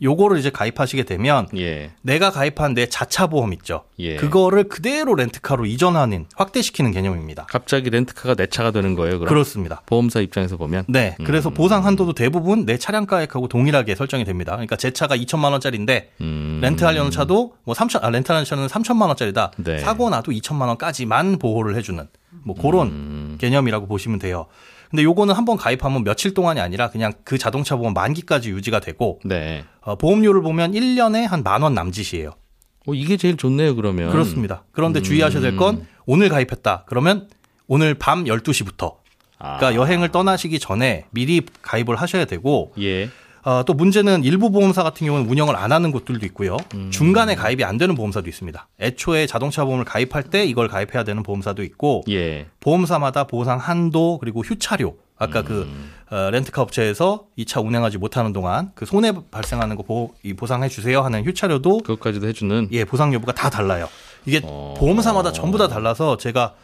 요거를 0.02 0.38
이제 0.38 0.50
가입하시게 0.50 1.04
되면 1.04 1.48
예. 1.56 1.92
내가 2.02 2.30
가입한 2.30 2.74
내 2.74 2.88
자차 2.88 3.28
보험 3.28 3.54
있죠. 3.54 3.86
예. 4.00 4.18
그거를 4.18 4.66
그대로 4.66 5.16
렌트카로 5.16 5.66
이전하는 5.66 6.26
확대시키는 6.36 6.92
개념입니다. 6.92 7.46
갑자기 7.50 7.90
렌트카가 7.90 8.36
내 8.36 8.48
차가 8.48 8.72
되는 8.72 8.96
거예요, 8.96 9.20
그럼? 9.20 9.30
그렇습니다. 9.30 9.82
보험사 9.86 10.20
입장에서 10.20 10.58
보면. 10.58 10.86
네. 10.90 11.16
그래서 11.24 11.50
음. 11.50 11.54
보상 11.54 11.86
한도도 11.86 12.14
대부분 12.14 12.66
내 12.66 12.78
차량 12.78 13.06
가액하고 13.06 13.48
동일하게 13.48 13.96
설정이 13.96 14.26
됩니다. 14.26 14.54
그러니까 14.54 14.76
제 14.76 14.92
차가 14.92 15.16
2천만 15.16 15.52
원짜리인데 15.52 16.12
음. 16.22 16.60
렌트하려는 16.62 17.12
차도 17.12 17.54
뭐 17.64 17.74
3천 17.74 18.04
아 18.04 18.10
렌트하는 18.10 18.46
차는 18.46 18.68
3천만 18.68 19.08
원짜리다. 19.08 19.52
네. 19.58 19.80
사고 19.80 20.10
나도 20.10 20.32
2천만 20.32 20.68
원까지만 20.68 21.40
보호를 21.40 21.76
해주는 21.76 22.06
뭐 22.44 22.56
그런 22.56 22.88
음. 22.88 23.38
개념이라고 23.40 23.88
보시면 23.88 24.20
돼요. 24.20 24.48
근데 24.94 25.04
요거는 25.06 25.34
한번 25.34 25.58
가입하면 25.58 26.04
며칠 26.04 26.36
동안이 26.36 26.60
아니라 26.60 26.92
그냥 26.92 27.14
그 27.24 27.40
자동차 27.40 27.76
보험 27.76 27.96
만기까지 27.96 28.52
유지가 28.52 28.80
되고 28.80 29.20
네. 29.26 29.64
어, 29.82 29.96
보험료를 29.96 30.44
보면 30.44 30.74
1년에 30.74 31.26
한 31.28 31.42
만 31.42 31.64
원 31.64 31.74
남짓이에요. 31.74 32.30
어, 32.30 32.94
이게 32.94 33.18
제일 33.18 33.36
좋네요, 33.36 33.76
그러면. 33.76 34.12
그렇습니다. 34.12 34.66
그런데 34.72 35.00
음. 35.00 35.04
주의하셔야 35.04 35.42
될 35.42 35.58
건 35.58 35.88
오늘 36.06 36.30
가입했다. 36.30 36.84
그러면 36.86 37.28
오늘 37.66 37.96
밤 37.96 38.26
12시부터 38.26 38.98
아. 39.40 39.58
그러니까 39.58 39.82
여행을 39.82 40.10
떠나시기 40.10 40.60
전에 40.60 41.06
미리 41.10 41.42
가입을 41.64 41.96
하셔야 41.96 42.26
되고 42.26 42.72
예. 42.80 43.10
어, 43.44 43.64
또 43.66 43.74
문제는 43.74 44.24
일부 44.24 44.52
보험사 44.52 44.84
같은 44.84 45.06
경우는 45.06 45.30
운영을 45.30 45.56
안 45.56 45.72
하는 45.72 45.92
곳들도 45.92 46.26
있고요. 46.28 46.58
음. 46.76 46.90
중간에 46.92 47.36
가입이 47.36 47.64
안 47.64 47.78
되는 47.78 47.94
보험사도 47.96 48.30
있습니다. 48.30 48.68
애초에 48.80 49.28
자동차 49.28 49.66
보험을 49.66 49.84
가입할 49.86 50.24
때 50.24 50.46
이걸 50.46 50.68
가입해야 50.70 51.04
되는 51.04 51.24
보험사도 51.24 51.64
있고 51.64 52.04
예. 52.10 52.48
보험사마다 52.62 53.26
보상 53.26 53.60
한도 53.60 54.18
그리고 54.20 54.42
휴차료 54.42 54.96
아까 55.18 55.42
그 55.44 55.64
음. 55.64 55.92
어, 56.10 56.30
렌트카 56.32 56.62
업체에서 56.62 57.26
이 57.36 57.46
차 57.46 57.60
운행하지 57.60 57.98
못하는 57.98 58.34
동안 58.34 58.72
그 58.76 58.86
손해 58.86 59.12
발생하는 59.30 59.76
거 59.76 59.84
보, 59.84 60.14
이 60.24 60.34
보상해 60.34 60.70
주세요 60.70 61.02
하는 61.02 61.24
휴차료도 61.26 61.80
그것까지도 61.80 62.28
해주는. 62.28 62.70
예 62.72 62.86
보상 62.86 63.14
여부가 63.14 63.34
다 63.34 63.50
달라요. 63.50 63.88
이게 64.26 64.40
어. 64.44 64.74
보험사마다 64.78 65.32
전부 65.34 65.58
다 65.58 65.68
달라서 65.68 66.16
제가 66.18 66.56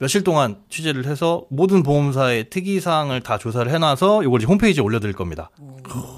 며칠 0.00 0.24
동안 0.24 0.56
취재를 0.70 1.04
해서 1.04 1.44
모든 1.50 1.82
보험사의 1.82 2.48
특이 2.48 2.80
사항을 2.80 3.20
다 3.20 3.36
조사를 3.36 3.70
해놔서 3.70 4.22
이걸 4.22 4.40
이제 4.40 4.46
홈페이지에 4.46 4.82
올려드릴 4.82 5.14
겁니다. 5.14 5.50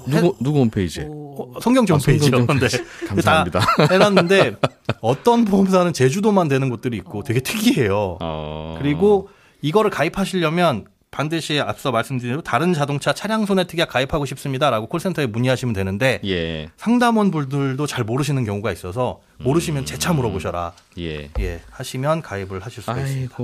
누구, 0.07 0.37
누구 0.39 0.59
홈페이지에? 0.59 1.05
어, 1.09 1.51
성경지 1.61 1.91
아, 1.91 1.97
홈페이지요. 1.97 2.37
성경지 2.37 2.47
네. 2.47 2.77
홈페이지. 2.77 2.83
감사합니다. 3.07 3.59
다 3.59 3.87
해놨는데 3.91 4.55
어떤 5.01 5.43
보험사는 5.43 5.91
제주도만 5.91 6.47
되는 6.47 6.69
곳들이 6.69 6.95
있고 6.95 7.23
되게 7.23 7.41
특이해요. 7.41 8.19
어. 8.21 8.77
그리고 8.79 9.27
이거를 9.61 9.91
가입하시려면 9.91 10.85
반드시 11.11 11.59
앞서 11.59 11.91
말씀드린 11.91 12.31
대로 12.31 12.41
다른 12.41 12.73
자동차 12.73 13.11
차량 13.11 13.45
손해 13.45 13.67
특약 13.67 13.89
가입하고 13.89 14.25
싶습니다라고 14.25 14.87
콜센터에 14.87 15.25
문의하시면 15.27 15.73
되는데 15.73 16.21
예. 16.23 16.69
상담원 16.77 17.31
분들도 17.31 17.85
잘 17.85 18.05
모르시는 18.05 18.45
경우가 18.45 18.71
있어서 18.71 19.19
모르시면 19.39 19.85
제차 19.85 20.13
물어보셔라. 20.13 20.71
예. 20.99 21.29
예, 21.39 21.61
하시면 21.69 22.21
가입을 22.21 22.61
하실 22.61 22.81
수가 22.81 23.01
있습니다. 23.01 23.35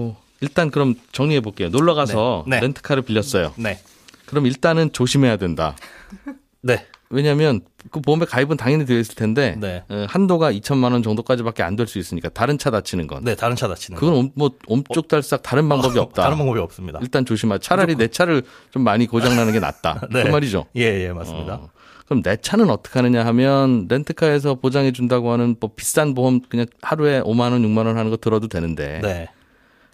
일단 0.41 0.71
그럼 0.71 0.95
정리해 1.11 1.41
볼게요. 1.41 1.69
놀러 1.69 1.93
가서 1.93 2.43
네. 2.47 2.57
네. 2.57 2.61
렌트카를 2.61 3.03
빌렸어요. 3.03 3.53
네. 3.57 3.79
그럼 4.25 4.45
일단은 4.45 4.91
조심해야 4.93 5.37
된다. 5.37 5.75
네. 6.61 6.85
왜냐하면 7.11 7.61
그 7.89 8.01
보험에 8.01 8.25
가입은 8.25 8.55
당연히 8.57 8.85
되어 8.85 8.99
있을 8.99 9.15
텐데 9.15 9.55
네. 9.59 9.83
어, 9.89 10.05
한도가 10.07 10.51
2천만 10.53 10.91
원 10.91 11.01
정도까지밖에 11.01 11.63
안 11.63 11.75
될 11.75 11.87
수 11.87 11.97
있으니까 11.97 12.29
다른 12.29 12.59
차 12.59 12.69
다치는 12.69 13.07
건 13.07 13.23
네, 13.23 13.33
다른 13.33 13.55
차 13.55 13.67
다치는 13.67 13.99
거. 13.99 14.05
그건 14.05 14.19
옴- 14.19 14.31
뭐 14.35 14.51
옴쪽달싹 14.67 15.41
다른 15.41 15.67
방법이 15.67 15.97
없다. 15.97 16.21
다른 16.21 16.37
방법이 16.37 16.59
없습니다. 16.59 16.99
일단 17.01 17.25
조심하. 17.25 17.57
차라리 17.57 17.95
내 17.95 18.07
차를 18.09 18.43
좀 18.69 18.83
많이 18.83 19.07
고장 19.07 19.35
나는 19.35 19.53
게 19.53 19.59
낫다. 19.59 20.01
네. 20.13 20.23
그 20.23 20.27
말이죠. 20.29 20.65
예, 20.75 20.81
예, 21.05 21.11
맞습니다. 21.11 21.55
어. 21.55 21.69
그럼 22.05 22.21
내 22.21 22.37
차는 22.37 22.69
어떻게 22.69 22.99
하느냐 22.99 23.25
하면 23.25 23.87
렌트카에서 23.89 24.55
보장해 24.55 24.91
준다고 24.91 25.31
하는 25.31 25.55
뭐 25.59 25.71
비싼 25.75 26.13
보험 26.13 26.41
그냥 26.47 26.67
하루에 26.83 27.21
5만 27.21 27.51
원, 27.53 27.63
6만 27.63 27.85
원 27.87 27.97
하는 27.97 28.11
거 28.11 28.17
들어도 28.17 28.47
되는데 28.47 28.99
네. 29.01 29.27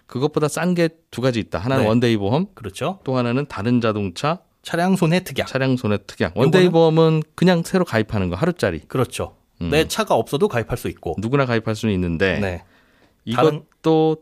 그것보다 0.06 0.48
싼 0.48 0.74
게 0.74 0.88
두 1.10 1.20
가지 1.20 1.40
있다. 1.40 1.58
하나는 1.58 1.84
네. 1.84 1.88
one 1.88 2.02
day 2.02 2.16
보험, 2.16 2.46
그렇죠. 2.54 3.00
또 3.04 3.16
하나는 3.16 3.46
다른 3.46 3.80
자동차 3.80 4.40
차량 4.62 4.96
손해 4.96 5.20
특약. 5.24 5.46
차량 5.46 5.76
손해 5.76 5.98
특약. 6.06 6.36
one 6.36 6.52
day 6.52 6.68
보험은 6.68 7.22
그냥 7.34 7.62
새로 7.64 7.84
가입하는 7.84 8.28
거 8.28 8.36
하루짜리. 8.36 8.80
그렇죠. 8.80 9.36
음. 9.62 9.70
내 9.70 9.88
차가 9.88 10.14
없어도 10.14 10.48
가입할 10.48 10.76
수 10.76 10.88
있고. 10.88 11.14
누구나 11.18 11.46
가입할 11.46 11.74
수는 11.74 11.94
있는데 11.94 12.38
네. 12.40 12.64
이것도 13.24 14.18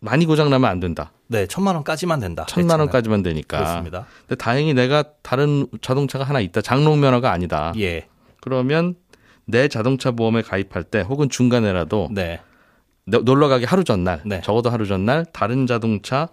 많이 0.00 0.26
고장 0.26 0.50
나면 0.50 0.70
안 0.70 0.80
된다. 0.80 1.12
네, 1.28 1.46
천만 1.46 1.74
원까지만 1.76 2.20
된다. 2.20 2.44
내 2.46 2.52
천만. 2.52 2.80
원까지만 2.80 3.22
되니까. 3.22 3.58
그렇습니다. 3.58 4.06
근데 4.28 4.36
다행히 4.36 4.74
내가 4.74 5.04
다른 5.22 5.66
자동차가 5.80 6.24
하나 6.24 6.40
있다. 6.40 6.60
장롱 6.60 7.00
면허가 7.00 7.32
아니다. 7.32 7.72
예. 7.78 8.06
그러면 8.40 8.94
내 9.44 9.68
자동차 9.68 10.10
보험에 10.10 10.42
가입할 10.42 10.84
때 10.84 11.00
혹은 11.00 11.28
중간에라도 11.28 12.08
네. 12.12 12.40
너- 13.04 13.18
놀러 13.20 13.48
가기 13.48 13.64
하루 13.64 13.84
전날, 13.84 14.22
네. 14.24 14.40
적어도 14.42 14.70
하루 14.70 14.86
전날 14.86 15.24
다른 15.32 15.66
자동차 15.66 16.28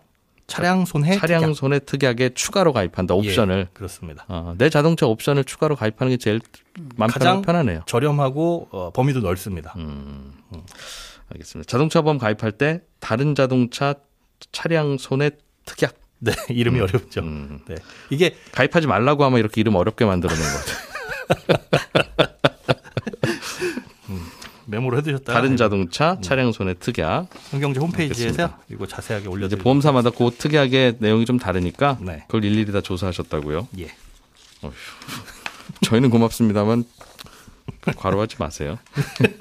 차량 0.47 0.85
손해 0.85 1.17
차량 1.17 1.41
특약. 1.41 1.55
손해 1.55 1.79
특약에 1.79 2.29
추가로 2.33 2.73
가입한다. 2.73 3.13
옵션을. 3.13 3.67
예, 3.69 3.73
그렇습니다. 3.73 4.25
어, 4.27 4.55
내 4.57 4.69
자동차 4.69 5.05
옵션을 5.05 5.43
추가로 5.43 5.75
가입하는 5.75 6.11
게 6.11 6.17
제일 6.17 6.41
마음 6.95 7.09
가장 7.11 7.41
편하- 7.41 7.45
편하네요. 7.45 7.83
저렴하고 7.85 8.69
어, 8.71 8.91
범위도 8.93 9.19
넓습니다. 9.19 9.73
음. 9.77 10.33
알겠습니다. 11.31 11.69
자동차 11.69 12.01
보험 12.01 12.17
가입할 12.17 12.51
때 12.53 12.81
다른 12.99 13.35
자동차 13.35 13.93
차량 14.51 14.97
손해 14.97 15.31
특약 15.65 15.93
네, 16.21 16.31
이름이 16.49 16.79
어렵죠. 16.81 17.21
음. 17.21 17.59
네. 17.67 17.75
이게 18.09 18.35
가입하지 18.51 18.87
말라고 18.87 19.23
하면 19.25 19.37
이렇게 19.39 19.61
이름 19.61 19.75
어렵게 19.75 20.05
만들어 20.05 20.33
놓은 20.33 20.43
거죠. 20.43 20.73
메모를 24.69 24.99
해두셨다. 24.99 25.33
다른 25.33 25.57
자동차 25.57 26.17
차량 26.21 26.51
손해 26.51 26.75
특약. 26.79 27.27
성경제 27.49 27.79
홈페이지에서. 27.79 28.53
이거 28.69 28.85
자세하게 28.87 29.23
이제 29.23 29.29
올려드릴게요. 29.29 29.63
보험사마다 29.63 30.11
그 30.11 30.29
특약의 30.37 30.97
내용이 30.99 31.25
좀 31.25 31.39
다르니까 31.39 31.97
네. 32.01 32.23
그걸 32.27 32.45
일일이 32.45 32.71
다 32.71 32.81
조사하셨다고요. 32.81 33.67
예. 33.79 33.87
저희는 35.81 36.09
고맙습니다만 36.09 36.83
과로하지 37.95 38.35
마세요. 38.39 38.77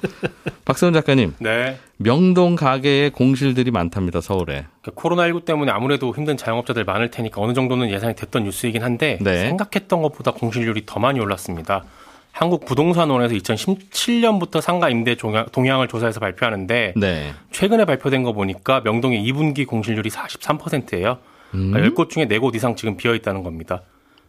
박세훈 0.65 0.93
작가님, 0.93 1.33
네. 1.39 1.79
명동 1.97 2.55
가게에 2.55 3.09
공실들이 3.09 3.71
많답니다. 3.71 4.21
서울에. 4.21 4.65
그러니까 4.81 5.01
코로나19 5.01 5.45
때문에 5.45 5.71
아무래도 5.71 6.13
힘든 6.15 6.37
자영업자들 6.37 6.85
많을 6.85 7.11
테니까 7.11 7.41
어느 7.41 7.53
정도는 7.53 7.89
예상이 7.89 8.15
됐던 8.15 8.43
뉴스이긴 8.43 8.83
한데 8.83 9.17
네. 9.21 9.47
생각했던 9.47 10.01
것보다 10.01 10.31
공실률이 10.31 10.83
더 10.85 10.99
많이 10.99 11.19
올랐습니다. 11.19 11.83
한국부동산원에서 12.31 13.35
2017년부터 13.35 14.61
상가 14.61 14.89
임대 14.89 15.15
동향을 15.15 15.87
조사해서 15.87 16.19
발표하는데 16.19 16.93
네. 16.95 17.33
최근에 17.51 17.85
발표된 17.85 18.23
거 18.23 18.33
보니까 18.33 18.81
명동의 18.81 19.23
2분기 19.29 19.67
공실률이 19.67 20.09
43%예요. 20.09 21.17
음? 21.53 21.71
그러니까 21.71 22.03
10곳 22.03 22.09
중에 22.09 22.27
4곳 22.27 22.55
이상 22.55 22.75
지금 22.75 22.95
비어 22.97 23.13
있다는 23.15 23.43
겁니다. 23.43 23.81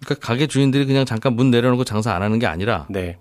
그러니까 0.04 0.26
가게 0.26 0.46
주인들이 0.46 0.86
그냥 0.86 1.04
잠깐 1.04 1.34
문 1.34 1.50
내려놓고 1.50 1.84
장사 1.84 2.12
안 2.14 2.22
하는 2.22 2.38
게 2.38 2.46
아니라 2.46 2.86
네. 2.88 3.18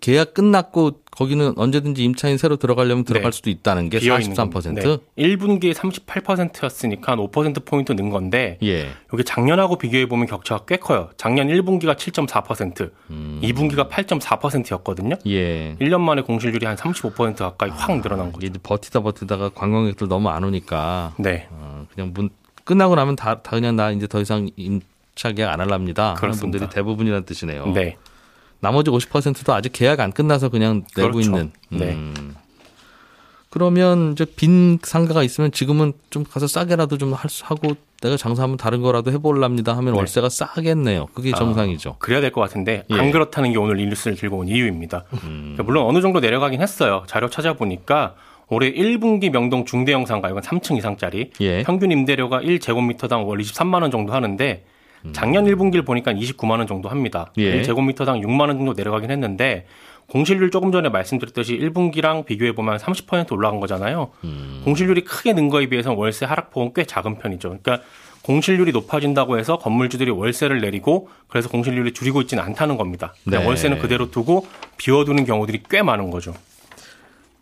계약 0.00 0.32
끝났고 0.34 1.00
거기는 1.10 1.52
언제든지 1.56 2.04
임차인 2.04 2.38
새로 2.38 2.56
들어가려면 2.56 3.04
들어갈 3.04 3.32
네. 3.32 3.36
수도 3.36 3.50
있다는 3.50 3.90
게 3.90 3.98
비어 3.98 4.18
있는 4.20 4.36
43%? 4.36 4.52
겁니다. 4.52 4.82
네. 5.16 5.24
1분기에 5.24 5.74
38%였으니까 5.74 7.12
한 7.12 7.18
5% 7.18 7.64
포인트 7.64 7.92
는 7.92 8.10
건데 8.10 8.58
예. 8.62 8.88
이게 9.12 9.22
작년하고 9.24 9.76
비교해 9.76 10.06
보면 10.06 10.26
격차가 10.28 10.64
꽤 10.66 10.76
커요. 10.76 11.10
작년 11.16 11.48
1분기가 11.48 11.96
7.4%, 11.96 12.90
음. 13.10 13.40
2분기가 13.42 13.88
8.4%였거든요. 13.90 15.16
예. 15.26 15.74
1년 15.80 16.00
만에 16.00 16.22
공실률이 16.22 16.64
한 16.64 16.76
35% 16.76 17.36
가까이 17.36 17.70
확 17.70 18.00
늘어난 18.00 18.30
거죠. 18.30 18.46
이제 18.46 18.58
버티다 18.62 19.00
버티다가 19.00 19.48
관광객들 19.50 20.06
너무 20.06 20.28
안 20.28 20.44
오니까 20.44 21.14
네. 21.18 21.48
어, 21.50 21.86
그냥 21.92 22.12
문 22.14 22.30
끝나고 22.64 22.94
나면 22.94 23.16
다, 23.16 23.42
다 23.42 23.50
그냥 23.52 23.74
나 23.74 23.90
이제 23.90 24.06
더 24.06 24.20
이상 24.20 24.48
임 24.56 24.80
차 25.18 25.32
계약 25.32 25.52
안 25.52 25.60
할랍니다. 25.60 26.14
그렇습니다. 26.14 26.58
분들이 26.58 26.70
대부분이라는 26.70 27.24
뜻이네요. 27.24 27.66
네. 27.72 27.96
나머지 28.60 28.90
50%도 28.90 29.52
아직 29.54 29.72
계약 29.72 30.00
안 30.00 30.12
끝나서 30.12 30.48
그냥 30.48 30.84
내고 30.96 31.12
그렇죠. 31.12 31.20
있는. 31.30 31.52
네. 31.70 31.92
음. 31.92 32.34
그러면 33.50 34.12
이제 34.12 34.26
빈 34.26 34.78
상가가 34.82 35.22
있으면 35.22 35.50
지금은 35.52 35.94
좀 36.10 36.22
가서 36.24 36.46
싸게라도 36.46 36.98
좀할수 36.98 37.44
하고 37.46 37.74
내가 38.02 38.16
장사하면 38.16 38.58
다른 38.58 38.82
거라도 38.82 39.10
해볼랍니다 39.10 39.74
하면 39.76 39.94
네. 39.94 39.98
월세가 39.98 40.28
싸겠네요. 40.28 41.06
그게 41.14 41.32
아, 41.32 41.38
정상이죠. 41.38 41.96
그래야 41.98 42.20
될 42.20 42.30
것 42.30 42.42
같은데 42.42 42.84
예. 42.90 42.94
음. 42.94 43.00
안 43.00 43.10
그렇다는 43.10 43.52
게 43.52 43.58
오늘 43.58 43.80
이 43.80 43.86
뉴스를 43.86 44.16
들고 44.16 44.38
온 44.38 44.48
이유입니다. 44.48 45.04
그러니까 45.10 45.62
물론 45.62 45.86
어느 45.86 46.00
정도 46.02 46.20
내려가긴 46.20 46.60
했어요. 46.60 47.04
자료 47.06 47.30
찾아보니까 47.30 48.14
올해 48.48 48.70
1분기 48.72 49.30
명동 49.30 49.64
중대형 49.64 50.04
상가 50.06 50.28
이건 50.28 50.42
3층 50.42 50.76
이상짜리 50.76 51.30
예. 51.40 51.62
평균 51.62 51.90
임대료가 51.90 52.40
1제곱미터당 52.40 53.26
월 53.26 53.38
23만 53.38 53.80
원 53.82 53.90
정도 53.90 54.12
하는데 54.12 54.64
작년 55.12 55.44
1분기를 55.44 55.84
보니까 55.84 56.12
29만 56.12 56.58
원 56.58 56.66
정도 56.66 56.88
합니다. 56.88 57.32
예. 57.38 57.60
1제곱미터당 57.62 58.22
6만 58.24 58.40
원 58.40 58.58
정도 58.58 58.72
내려가긴 58.72 59.10
했는데 59.10 59.66
공실률 60.08 60.50
조금 60.50 60.72
전에 60.72 60.88
말씀드렸듯이 60.88 61.58
1분기랑 61.58 62.24
비교해 62.24 62.52
보면 62.52 62.78
30% 62.78 63.32
올라간 63.32 63.60
거잖아요. 63.60 64.10
공실률이 64.64 65.04
크게 65.04 65.34
는 65.34 65.48
거에 65.48 65.66
비해서 65.66 65.92
월세 65.92 66.24
하락폭은 66.24 66.72
꽤 66.74 66.84
작은 66.84 67.18
편이죠. 67.18 67.58
그러니까 67.62 67.80
공실률이 68.22 68.72
높아진다고 68.72 69.38
해서 69.38 69.58
건물주들이 69.58 70.10
월세를 70.10 70.60
내리고 70.60 71.08
그래서 71.28 71.48
공실률이 71.48 71.92
줄이고 71.92 72.20
있지는 72.22 72.42
않다는 72.42 72.76
겁니다. 72.76 73.14
그냥 73.24 73.42
네. 73.42 73.46
월세는 73.46 73.78
그대로 73.78 74.10
두고 74.10 74.46
비워두는 74.76 75.24
경우들이 75.24 75.62
꽤 75.70 75.82
많은 75.82 76.10
거죠. 76.10 76.34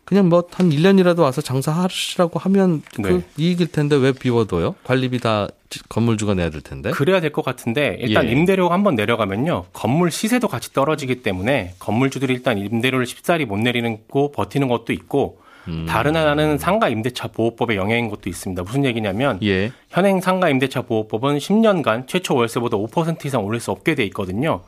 그냥 0.07 0.29
뭐 0.29 0.41
한 0.53 0.69
1년이라도 0.69 1.19
와서 1.19 1.41
장사하시라고 1.41 2.39
하면 2.39 2.81
그 2.95 3.01
네. 3.01 3.21
이익일 3.35 3.67
텐데 3.67 3.97
왜 3.97 4.13
비워둬요? 4.13 4.75
관리비 4.85 5.19
다 5.19 5.49
건물주가 5.89 6.33
내야 6.33 6.49
될 6.49 6.61
텐데. 6.61 6.91
그래야 6.91 7.19
될 7.19 7.31
것 7.33 7.43
같은데 7.43 7.97
일단 7.99 8.25
예. 8.25 8.31
임대료가 8.31 8.73
한번 8.73 8.95
내려가면요 8.95 9.65
건물 9.73 10.09
시세도 10.09 10.47
같이 10.47 10.71
떨어지기 10.71 11.23
때문에 11.23 11.73
건물주들이 11.79 12.33
일단 12.33 12.57
임대료를 12.57 13.05
쉽사리 13.05 13.43
못 13.45 13.57
내리는 13.57 13.97
거 14.09 14.31
버티는 14.33 14.69
것도 14.69 14.93
있고 14.93 15.41
음. 15.67 15.85
다른 15.89 16.15
하나는 16.15 16.57
상가 16.57 16.87
임대차 16.87 17.27
보호법의 17.27 17.75
영향인 17.75 18.09
것도 18.09 18.29
있습니다. 18.29 18.63
무슨 18.63 18.85
얘기냐면 18.85 19.39
예. 19.43 19.73
현행 19.89 20.21
상가 20.21 20.47
임대차 20.49 20.83
보호법은 20.83 21.37
10년간 21.39 22.07
최초 22.07 22.33
월세보다 22.35 22.77
5% 22.77 23.25
이상 23.25 23.43
올릴 23.43 23.59
수 23.59 23.71
없게 23.71 23.93
돼 23.93 24.05
있거든요. 24.05 24.61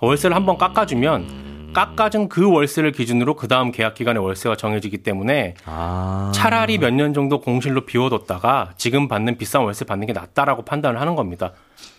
월세를 0.00 0.36
한번 0.36 0.56
깎아주면 0.56 1.63
깎아준 1.74 2.28
그 2.28 2.50
월세를 2.50 2.92
기준으로 2.92 3.34
그 3.36 3.48
다음 3.48 3.70
계약 3.72 3.94
기간의 3.94 4.22
월세가 4.22 4.56
정해지기 4.56 4.98
때문에 4.98 5.54
아. 5.66 6.32
차라리 6.34 6.78
몇 6.78 6.90
년 6.94 7.12
정도 7.12 7.40
공실로 7.40 7.84
비워뒀다가 7.84 8.72
지금 8.78 9.08
받는 9.08 9.36
비싼 9.36 9.62
월세 9.62 9.84
받는 9.84 10.06
게 10.06 10.12
낫다라고 10.12 10.62
판단을 10.62 11.00
하는 11.00 11.14
겁니다. 11.16 11.52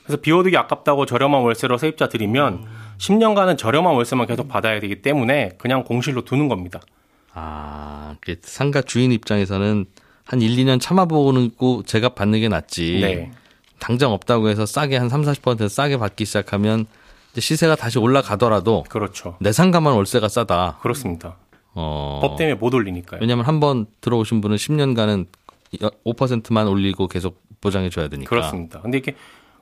그래서 0.04 0.22
비워두기 0.22 0.56
아깝다고 0.58 1.06
저렴한 1.06 1.42
월세로 1.44 1.78
세입자 1.78 2.10
들이면 2.10 2.66
10년간은 2.98 3.58
저렴한 3.58 3.94
월세만 3.96 4.28
계속 4.28 4.48
받아야 4.48 4.80
되기 4.80 5.02
때문에 5.02 5.52
그냥 5.58 5.84
공실로 5.84 6.24
두는 6.24 6.48
겁니다. 6.48 6.80
아, 7.34 8.16
그 8.22 8.36
상가 8.42 8.82
주인 8.82 9.12
입장에서는 9.12 9.86
한 10.26 10.42
1, 10.42 10.56
2년 10.58 10.80
참아보고 10.80 11.84
제가 11.84 12.10
받는 12.10 12.40
게 12.40 12.48
낫지. 12.48 13.00
네. 13.02 13.32
당장 13.80 14.12
없다고 14.14 14.48
해서 14.50 14.66
싸게 14.66 14.96
한 14.98 15.10
3, 15.10 15.24
40% 15.24 15.68
싸게 15.68 15.98
받기 15.98 16.24
시작하면 16.26 16.86
시세가 17.42 17.76
다시 17.76 18.00
올라가더라도 18.00 18.84
그렇죠. 18.90 19.38
내 19.40 19.52
상가만 19.52 19.94
월세가 19.94 20.28
싸다. 20.28 20.80
그렇습니다. 20.82 21.38
어. 21.74 22.20
법 22.22 22.38
때문에 22.38 22.56
못 22.56 22.74
올리니까요. 22.74 23.20
왜냐하면 23.22 23.46
한 23.46 23.60
번 23.60 23.86
들어오신 24.02 24.42
분은 24.42 24.56
10년간은 24.58 25.28
5%만 26.06 26.68
올리고 26.68 27.08
계속 27.08 27.42
보장해 27.62 27.90
줘야 27.90 28.08
되니까. 28.08 28.30
그렇습니다. 28.30 28.82
근데 28.82 28.98
이게 29.00 29.16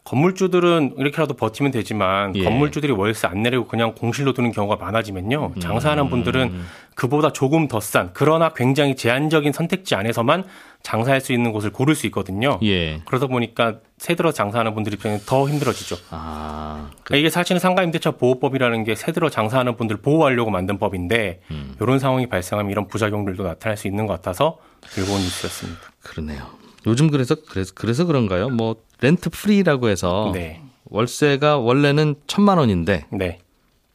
건물주들은 0.03 0.95
이렇게라도 0.97 1.33
버티면 1.35 1.71
되지만 1.71 2.35
예. 2.35 2.43
건물주들이 2.43 2.91
월세 2.91 3.25
안 3.27 3.41
내리고 3.41 3.67
그냥 3.67 3.95
공실로 3.95 4.33
두는 4.33 4.51
경우가 4.51 4.75
많아지면요. 4.83 5.53
장사하는 5.59 6.09
분들은 6.09 6.61
그보다 6.95 7.31
조금 7.31 7.67
더 7.67 7.79
싼 7.79 8.11
그러나 8.13 8.49
굉장히 8.53 8.95
제한적인 8.95 9.53
선택지 9.53 9.95
안에서만 9.95 10.43
장사할 10.83 11.21
수 11.21 11.31
있는 11.31 11.51
곳을 11.53 11.71
고를 11.71 11.95
수 11.95 12.05
있거든요. 12.07 12.59
예. 12.63 13.01
그러다 13.05 13.27
보니까 13.27 13.77
새 13.97 14.15
들어 14.15 14.33
장사하는 14.33 14.73
분들 14.75 14.93
입장에 14.93 15.19
더 15.25 15.47
힘들어지죠. 15.47 15.95
아, 16.09 16.89
그, 16.97 17.03
그러니까 17.05 17.19
이게 17.21 17.29
사실은 17.29 17.59
상가임대차 17.59 18.11
보호법이라는 18.11 18.83
게새 18.83 19.13
들어 19.13 19.29
장사하는 19.29 19.77
분들 19.77 19.97
보호하려고 19.97 20.51
만든 20.51 20.77
법인데 20.79 21.39
음. 21.51 21.75
이런 21.79 21.99
상황이 21.99 22.27
발생하면 22.27 22.69
이런 22.71 22.87
부작용들도 22.89 23.43
나타날 23.43 23.77
수 23.77 23.87
있는 23.87 24.05
것 24.07 24.13
같아서 24.13 24.57
즐거운 24.89 25.19
뉴스였습니다. 25.21 25.79
그러네요. 26.01 26.62
요즘 26.85 27.09
그래서 27.09 27.35
그래서 27.35 27.73
그래서 27.75 28.05
그런가요? 28.05 28.49
뭐 28.49 28.75
렌트 29.01 29.29
프리라고 29.29 29.89
해서 29.89 30.31
네, 30.33 30.61
월세가 30.85 31.57
원래는 31.57 32.15
천만 32.27 32.57
원인데 32.57 33.05
네, 33.11 33.39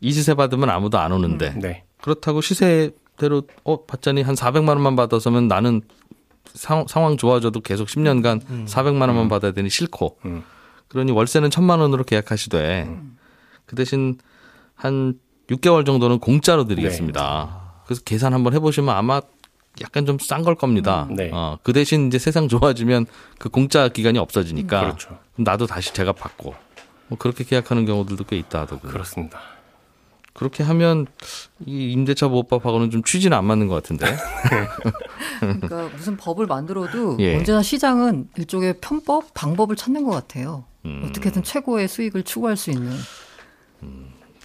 이시세 0.00 0.34
받으면 0.34 0.70
아무도 0.70 0.98
안 0.98 1.12
오는데 1.12 1.54
네. 1.58 1.84
그렇다고 2.00 2.40
시세대로 2.40 3.42
어 3.64 3.84
받자니 3.84 4.22
한 4.22 4.34
400만 4.34 4.68
원만 4.68 4.96
받아서면 4.96 5.48
나는 5.48 5.82
상, 6.54 6.86
상황 6.88 7.16
좋아져도 7.16 7.60
계속 7.60 7.88
10년간 7.88 8.66
400만 8.66 9.02
원만 9.02 9.28
받아야 9.28 9.52
되니 9.52 9.68
싫고 9.68 10.18
음. 10.24 10.42
그러니 10.88 11.12
월세는 11.12 11.50
천만 11.50 11.80
원으로 11.80 12.04
계약하시되 12.04 12.88
그 13.66 13.76
대신 13.76 14.16
한 14.74 15.18
6개월 15.48 15.84
정도는 15.84 16.18
공짜로 16.18 16.64
드리겠습니다. 16.66 17.82
그래서 17.84 18.02
계산 18.04 18.34
한번 18.34 18.54
해보시면 18.54 18.94
아마 18.94 19.20
약간 19.82 20.06
좀 20.06 20.18
싼 20.20 20.42
걸 20.42 20.54
겁니다. 20.54 21.06
음, 21.10 21.16
네. 21.16 21.30
어, 21.32 21.58
그 21.62 21.72
대신 21.72 22.08
이제 22.08 22.18
세상 22.18 22.48
좋아지면 22.48 23.06
그 23.38 23.48
공짜 23.48 23.88
기간이 23.88 24.18
없어지니까 24.18 24.80
그렇죠. 24.80 25.08
그럼 25.34 25.44
나도 25.44 25.66
다시 25.66 25.92
제가 25.92 26.12
받고 26.12 26.54
뭐 27.08 27.18
그렇게 27.18 27.44
계약하는 27.44 27.86
경우들도 27.86 28.24
꽤 28.24 28.36
있다 28.36 28.60
하더군요. 28.62 28.92
그렇습니다. 28.92 29.38
그렇게 30.34 30.62
하면 30.62 31.06
이 31.66 31.90
임대차 31.92 32.28
보호법하고는 32.28 32.90
좀 32.90 33.02
취지는 33.02 33.36
안 33.36 33.44
맞는 33.44 33.66
것 33.66 33.74
같은데. 33.74 34.06
그러니까 35.40 35.88
무슨 35.96 36.16
법을 36.16 36.46
만들어도 36.46 37.16
예. 37.18 37.36
언제나 37.36 37.60
시장은 37.60 38.28
일종의 38.36 38.76
편법, 38.80 39.34
방법을 39.34 39.74
찾는 39.74 40.04
것 40.04 40.12
같아요. 40.12 40.64
음. 40.84 41.02
어떻게든 41.08 41.42
최고의 41.42 41.88
수익을 41.88 42.22
추구할 42.22 42.56
수 42.56 42.70
있는. 42.70 42.92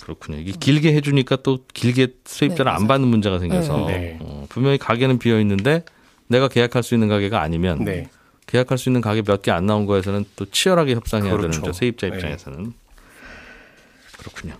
그렇군요. 0.04 0.38
이게 0.38 0.52
길게 0.60 0.94
해주니까 0.96 1.38
또 1.44 1.60
길게 1.74 2.08
수입자를 2.26 2.70
네, 2.72 2.76
안. 2.76 2.88
받는 2.88 3.08
문제가 3.08 3.40
생겨서 3.40 3.86
네. 3.88 4.18
어, 4.20 4.46
분명히 4.50 4.78
가게는 4.78 5.18
비어 5.18 5.40
있는데 5.40 5.86
내가 6.28 6.50
계약할 6.50 6.84
수 6.84 6.94
있는 6.94 7.08
가게가 7.08 7.42
아니면 7.42 7.86
네. 7.86 8.10
계약할 8.48 8.78
수 8.78 8.90
있는 8.90 9.00
가게 9.00 9.22
몇 9.22 9.42
개 9.42 9.52
안 9.52 9.66
나온 9.66 9.86
거에서는 9.86 10.26
또 10.36 10.46
치열하게 10.46 10.96
협상해야 10.96 11.32
그렇죠. 11.32 11.48
되는 11.52 11.62
거죠. 11.62 11.74
세입자 11.74 12.10
네. 12.10 12.16
입장에서는 12.18 12.74
그렇군요. 14.18 14.56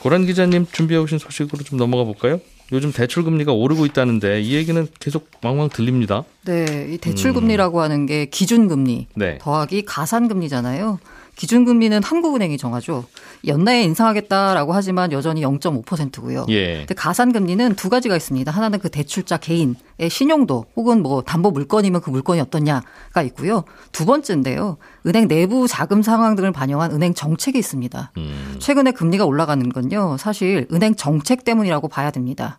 고란 0.00 0.26
기자님 0.26 0.66
준비해 0.72 0.98
오신 1.00 1.18
소식으로 1.18 1.62
좀 1.62 1.78
넘어가 1.78 2.02
볼까요? 2.04 2.40
요즘 2.72 2.92
대출 2.92 3.22
금리가 3.22 3.52
오르고 3.52 3.86
있다는데 3.86 4.40
이 4.42 4.54
얘기는 4.54 4.86
계속 4.98 5.30
왕왕 5.42 5.68
들립니다. 5.70 6.24
네, 6.44 6.88
이 6.90 6.98
대출 6.98 7.32
금리라고 7.32 7.80
하는 7.80 8.06
게 8.06 8.26
기준 8.26 8.66
금리 8.66 9.06
네. 9.14 9.38
더하기 9.40 9.82
가산 9.84 10.26
금리잖아요. 10.28 10.98
기준금리는 11.40 12.02
한국은행이 12.02 12.58
정하죠. 12.58 13.06
연내에 13.46 13.82
인상하겠다라고 13.84 14.74
하지만 14.74 15.10
여전히 15.10 15.40
0.5%고요. 15.40 16.44
예. 16.50 16.80
근데 16.80 16.92
가산금리는 16.94 17.76
두 17.76 17.88
가지가 17.88 18.14
있습니다. 18.14 18.52
하나는 18.52 18.78
그 18.78 18.90
대출자 18.90 19.38
개인의 19.38 20.10
신용도 20.10 20.66
혹은 20.76 21.02
뭐 21.02 21.22
담보 21.22 21.52
물건이면 21.52 22.02
그 22.02 22.10
물건이 22.10 22.40
어떻냐가 22.42 23.22
있고요. 23.22 23.64
두 23.90 24.04
번째인데요. 24.04 24.76
은행 25.06 25.28
내부 25.28 25.66
자금 25.66 26.02
상황 26.02 26.36
등을 26.36 26.52
반영한 26.52 26.92
은행 26.92 27.14
정책이 27.14 27.58
있습니다. 27.58 28.12
음. 28.18 28.56
최근에 28.58 28.90
금리가 28.90 29.24
올라가는 29.24 29.66
건요. 29.70 30.18
사실 30.18 30.68
은행 30.70 30.94
정책 30.94 31.44
때문이라고 31.44 31.88
봐야 31.88 32.10
됩니다. 32.10 32.58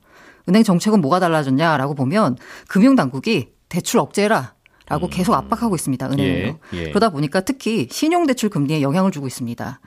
은행 0.49 0.63
정책은 0.63 1.01
뭐가 1.01 1.19
달라졌냐라고 1.19 1.93
보면 1.93 2.35
금융당국이 2.67 3.49
대출 3.69 3.99
억제해라. 3.99 4.55
라고 4.91 5.07
계속 5.07 5.33
압박하고 5.33 5.75
있습니다. 5.75 6.05
은행을요. 6.05 6.57
예, 6.73 6.77
예. 6.77 6.89
그러다 6.89 7.09
보니까 7.09 7.41
특히 7.41 7.87
신용대출 7.89 8.49
금리에 8.49 8.81
영향을 8.81 9.11
주고 9.11 9.25
있습니다. 9.25 9.79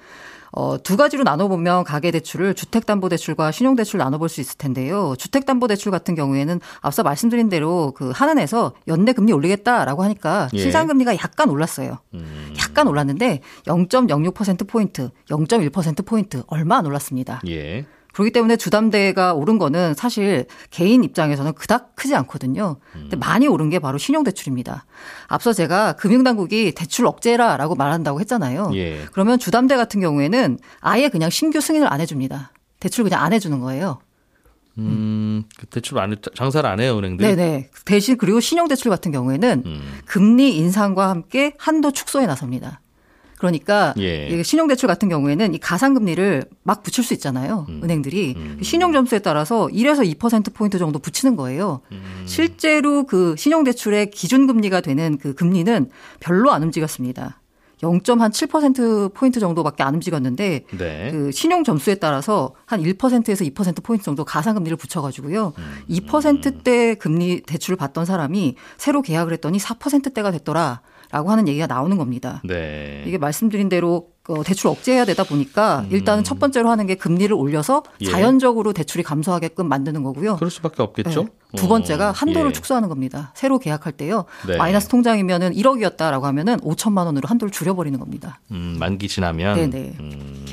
어, 0.56 0.76
두 0.80 0.96
가지로 0.96 1.24
나눠보면 1.24 1.82
가계대출을 1.82 2.54
주택담보대출과 2.54 3.50
신용대출 3.50 3.98
나눠볼 3.98 4.28
수 4.28 4.40
있을 4.40 4.56
텐데요. 4.56 5.14
주택담보대출 5.18 5.90
같은 5.90 6.14
경우에는 6.14 6.60
앞서 6.80 7.02
말씀드린 7.02 7.48
대로 7.48 7.92
그 7.96 8.12
한은에서 8.14 8.72
연내 8.86 9.12
금리 9.12 9.32
올리겠다라고 9.32 10.04
하니까 10.04 10.48
예. 10.54 10.58
시장금리가 10.58 11.16
약간 11.16 11.50
올랐어요. 11.50 11.98
음. 12.14 12.54
약간 12.58 12.86
올랐는데 12.86 13.40
0.06%포인트, 13.66 15.10
0.1%포인트 15.28 16.44
얼마 16.46 16.78
안 16.78 16.86
올랐습니다. 16.86 17.40
예. 17.48 17.84
그렇기 18.14 18.30
때문에 18.30 18.56
주담대가 18.56 19.34
오른 19.34 19.58
거는 19.58 19.94
사실 19.94 20.46
개인 20.70 21.02
입장에서는 21.02 21.52
그닥 21.54 21.96
크지 21.96 22.14
않거든요. 22.14 22.76
근데 22.92 23.16
많이 23.16 23.48
오른 23.48 23.70
게 23.70 23.80
바로 23.80 23.98
신용대출입니다. 23.98 24.86
앞서 25.26 25.52
제가 25.52 25.94
금융당국이 25.94 26.72
대출 26.72 27.06
억제라라고 27.06 27.74
말한다고 27.74 28.20
했잖아요. 28.20 28.70
예. 28.74 29.00
그러면 29.12 29.38
주담대 29.38 29.76
같은 29.76 30.00
경우에는 30.00 30.58
아예 30.80 31.08
그냥 31.08 31.28
신규 31.28 31.60
승인을 31.60 31.92
안 31.92 32.00
해줍니다. 32.00 32.52
대출 32.78 33.02
그냥 33.02 33.22
안 33.22 33.32
해주는 33.32 33.58
거예요. 33.60 33.98
음, 34.78 35.44
그 35.56 35.66
대출 35.66 35.98
안 35.98 36.12
해, 36.12 36.16
장사를 36.34 36.68
안 36.68 36.80
해요, 36.80 36.98
은행들. 36.98 37.26
네네. 37.26 37.70
대신 37.84 38.16
그리고 38.16 38.40
신용대출 38.40 38.90
같은 38.90 39.12
경우에는 39.12 39.62
음. 39.66 39.82
금리 40.04 40.56
인상과 40.56 41.08
함께 41.08 41.54
한도 41.58 41.90
축소에 41.92 42.26
나섭니다. 42.26 42.80
그러니까 43.44 43.92
예. 43.98 44.42
신용대출 44.42 44.86
같은 44.86 45.10
경우에는 45.10 45.52
이 45.54 45.58
가상금리를 45.58 46.44
막 46.62 46.82
붙일 46.82 47.04
수 47.04 47.12
있잖아요. 47.14 47.66
음. 47.68 47.80
은행들이 47.84 48.34
신용점수에 48.62 49.18
따라서 49.18 49.68
1에서 49.68 50.18
2%포인트 50.18 50.78
정도 50.78 50.98
붙이는 50.98 51.36
거예요. 51.36 51.80
음. 51.92 52.22
실제로 52.24 53.04
그 53.04 53.34
신용대출의 53.36 54.10
기준금리가 54.10 54.80
되는 54.80 55.18
그 55.18 55.34
금리는 55.34 55.90
별로 56.20 56.52
안 56.52 56.62
움직였습니다. 56.62 57.40
0.7%포인트 57.82 59.40
정도밖에 59.40 59.82
안 59.82 59.94
움직였는데 59.94 60.64
네. 60.78 61.10
그 61.12 61.30
신용 61.32 61.64
점수에 61.64 61.96
따라서 61.96 62.54
한 62.64 62.82
1%에서 62.82 63.44
2% 63.44 63.82
포인트 63.82 64.04
정도 64.04 64.24
가상금리를 64.24 64.74
붙여가지고요. 64.78 65.52
음. 65.58 65.78
2%대 65.90 66.94
금리 66.94 67.42
대출을 67.42 67.76
받던 67.76 68.06
사람이 68.06 68.54
새로 68.78 69.02
계약을 69.02 69.34
했더니 69.34 69.58
4%대가 69.58 70.30
됐더라 70.30 70.80
라고 71.14 71.30
하는 71.30 71.46
얘기가 71.46 71.68
나오는 71.68 71.96
겁니다. 71.96 72.42
네. 72.42 73.04
이게 73.06 73.18
말씀드린 73.18 73.68
대로 73.68 74.08
어, 74.26 74.42
대출 74.42 74.66
억제해야 74.66 75.04
되다 75.04 75.22
보니까 75.22 75.86
일단은 75.90 76.24
첫 76.24 76.40
번째로 76.40 76.70
하는 76.70 76.88
게 76.88 76.96
금리를 76.96 77.32
올려서 77.32 77.84
음. 77.86 77.98
예. 78.00 78.06
자연적으로 78.06 78.72
대출이 78.72 79.04
감소하게끔 79.04 79.68
만드는 79.68 80.02
거고요. 80.02 80.34
그럴 80.34 80.50
수밖에 80.50 80.82
없겠죠. 80.82 81.22
네. 81.22 81.28
두 81.54 81.68
번째가 81.68 82.08
어, 82.08 82.12
한도를 82.12 82.48
예. 82.48 82.52
축소하는 82.52 82.88
겁니다. 82.88 83.30
새로 83.36 83.60
계약할 83.60 83.92
때요. 83.92 84.24
네. 84.48 84.56
마이너스 84.56 84.88
통장이면은 84.88 85.52
1억이었다라고 85.52 86.22
하면은 86.22 86.56
5천만 86.62 87.06
원으로 87.06 87.28
한도를 87.28 87.52
줄여버리는 87.52 87.96
겁니다. 87.96 88.40
음, 88.50 88.74
만기 88.80 89.06
지나면 89.06 89.54
네네. 89.54 89.94
음, 90.00 90.46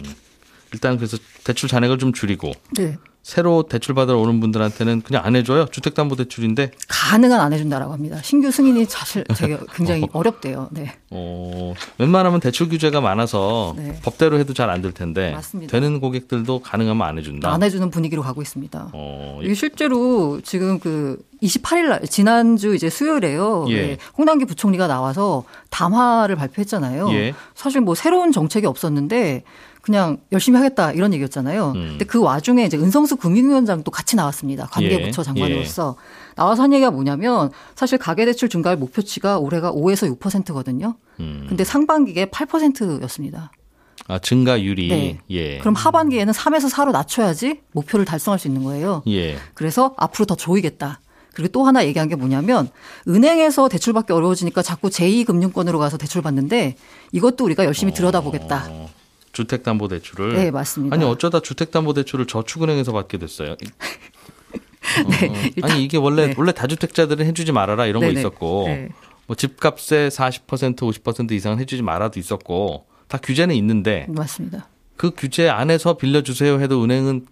일단 0.74 0.97
그래서 0.97 1.17
대출 1.43 1.69
잔액을 1.69 1.97
좀 1.97 2.13
줄이고 2.13 2.52
네. 2.78 2.97
새로 3.24 3.64
대출 3.64 3.94
받으러 3.94 4.18
오는 4.18 4.40
분들한테는 4.40 5.02
그냥 5.02 5.24
안 5.24 5.36
해줘요. 5.36 5.68
주택담보대출인데 5.68 6.72
가능한 6.88 7.40
안 7.40 7.54
해준다라고 7.54 7.94
합니다. 7.94 8.20
신규 8.24 8.50
승인이 8.50 8.86
사실 8.86 9.24
되게 9.38 9.60
굉장히 9.76 10.08
어 10.12 10.24
렵대요. 10.24 10.70
네. 10.72 10.92
어, 11.12 11.74
웬만하면 12.00 12.40
대출 12.40 12.68
규제가 12.68 13.00
많아서 13.02 13.76
네. 13.78 14.00
법대로 14.04 14.40
해도 14.40 14.54
잘 14.56 14.70
안 14.72 14.82
될 14.82 14.92
텐데 14.92 15.32
맞습니다. 15.34 15.72
되는 15.72 16.00
고객들도 16.00 16.60
가능하면 16.62 17.08
안 17.08 17.18
해준다. 17.20 17.54
안 17.54 17.62
해주는 17.62 17.92
분위기로 17.92 18.24
가고 18.24 18.42
있습니다. 18.42 18.90
어, 18.94 19.40
이게 19.44 19.54
실제로 19.54 20.42
지금 20.42 20.80
그 20.80 21.20
28일 21.44 21.90
날 21.90 22.02
지난주 22.08 22.74
이제 22.74 22.90
수요일에요. 22.90 23.66
예. 23.70 23.76
네, 23.88 23.98
홍남기 24.18 24.46
부총리가 24.46 24.88
나와서 24.88 25.44
담화를 25.70 26.36
발표했잖아요. 26.38 27.12
예. 27.12 27.34
사실 27.54 27.82
뭐 27.82 27.94
새로운 27.94 28.32
정책이 28.32 28.66
없었는데 28.66 29.44
그냥 29.82 30.17
열심히 30.32 30.58
하겠다 30.58 30.91
이런 30.91 31.13
얘기였잖아요. 31.13 31.72
음. 31.76 31.88
근데 31.91 32.06
그 32.06 32.22
와중에 32.22 32.63
이제 32.65 32.78
은성수 32.78 33.17
금융위원장도 33.17 33.89
같이 33.91 34.15
나왔습니다. 34.15 34.67
관계부처 34.67 35.22
예. 35.22 35.24
장관으로서 35.24 35.96
나와서 36.36 36.63
한 36.63 36.74
얘기가 36.74 36.91
뭐냐면 36.91 37.52
사실 37.76 37.98
가계대출 37.98 38.50
증가할 38.50 38.78
목표치가 38.78 39.39
올해가 39.39 39.72
5에서 39.72 40.17
6%거든요. 40.20 40.96
음. 41.20 41.46
근데 41.50 41.63
상반기에 41.63 42.26
8%였습니다. 42.26 43.52
아, 44.08 44.20
증가율이 44.20 44.88
네. 44.89 45.20
예. 45.30 45.58
그럼 45.60 45.74
하반기에는 45.76 46.34
3에서 46.34 46.72
4로 46.72 46.91
낮춰야지 46.91 47.62
목표를 47.72 48.06
달성할 48.06 48.39
수 48.39 48.48
있는 48.48 48.63
거예요. 48.63 49.04
예. 49.08 49.38
그래서 49.54 49.94
앞으로 49.98 50.26
더 50.26 50.36
조이겠다. 50.36 51.00
그리고 51.34 51.52
또 51.54 51.63
하나 51.63 51.86
얘기한 51.86 52.10
게 52.10 52.15
뭐냐면 52.15 52.70
은행에서 53.08 53.70
대출받기 53.70 54.12
어려워지니까 54.12 54.62
자꾸 54.62 54.89
제2금융권으로 54.89 55.80
가서 55.80 55.98
대출 55.98 56.22
받는데 56.22 56.76
이것도 57.13 57.46
우리가 57.46 57.65
열심히 57.65 57.94
들여다보겠다. 57.94 58.67
어, 58.70 58.89
주택담보대출을 59.34 60.34
네, 60.36 60.52
맞습니다. 60.52 60.96
아니 60.96 61.06
어쩌다 61.06 61.39
주택담보대출을 61.39 62.26
저축은행에서 62.28 62.91
받게 62.91 63.17
됐어요. 63.17 63.56
네, 65.10 65.28
어, 65.30 65.34
일단- 65.56 65.72
아니 65.72 65.84
이게 65.84 65.98
원래 65.98 66.28
네. 66.28 66.34
원래 66.38 66.52
다주택자들은 66.52 67.26
해주지 67.26 67.52
말아라 67.52 67.86
이런 67.86 68.02
거 68.02 68.08
네네. 68.08 68.20
있었고 68.20 68.63
네. 68.67 68.89
뭐 69.28 69.36
집값의 69.36 70.12
40% 70.12 70.76
50% 70.78 71.32
이상은 71.32 71.60
해주지 71.60 71.82
말아도 71.84 72.20
있었고 72.20 72.86
다 73.08 73.17
규제는 73.22 73.56
있는데 73.56 74.06
맞습니다. 74.10 74.67
그 74.98 75.12
규제 75.15 75.50
안에서 75.50 75.96
빌려주세요 75.98 76.60
해도 76.62 76.84
은행은 76.84 77.22
그 77.22 77.32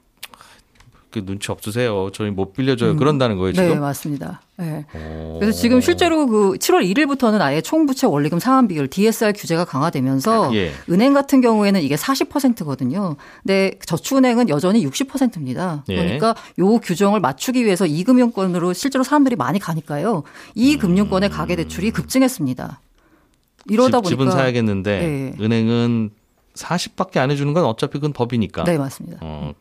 눈치 1.12 1.52
없으세요. 1.52 2.10
저희 2.14 2.30
못 2.30 2.54
빌려줘요. 2.54 2.96
그런다는 2.96 3.38
거예요 3.38 3.54
네, 3.54 3.68
지금. 3.68 3.82
맞습니다. 3.82 4.42
네. 4.58 4.86
오. 4.94 5.40
그래서 5.40 5.58
지금 5.60 5.82
실제로 5.82 6.28
그 6.28 6.54
7월 6.54 6.84
1일부터는 6.84 7.42
아예 7.42 7.62
총부채 7.62 8.08
원리금 8.08 8.40
상환 8.40 8.68
비율 8.68 8.88
DSR 8.88 9.34
규제가 9.34 9.66
강화되면서 9.66 10.54
예. 10.56 10.72
은행 10.90 11.14
같은 11.14 11.42
경우에는 11.42 11.82
이게 11.82 11.96
40%거든요. 11.96 13.16
근데 13.42 13.72
저축은행은 13.86 14.50
여전히 14.50 14.86
60%입니다. 14.86 15.84
예. 15.90 15.96
그러니까 15.96 16.36
요 16.60 16.78
규정을 16.78 17.20
맞추기 17.20 17.66
위해서 17.66 17.86
이 17.86 18.04
금융권으로 18.04 18.74
실제로 18.74 19.04
사람들이 19.04 19.36
많이 19.36 19.60
가니까요. 19.60 20.24
이 20.56 20.78
금융권의 20.78 21.30
가계 21.30 21.56
대출이 21.56 21.92
급증했습니다. 21.92 22.82
이러다 23.70 24.02
집, 24.02 24.16
보니까 24.16 24.32
집은 24.32 24.32
사야겠는데 24.32 25.00
네. 25.00 25.44
은행은 25.44 26.12
40밖에 26.54 27.18
안 27.18 27.32
해주는 27.32 27.54
건 27.54 27.66
어차피 27.66 27.94
그건 27.94 28.14
법이니까. 28.14 28.64
네, 28.66 28.78
맞습니다. 28.78 29.18
어, 29.22 29.54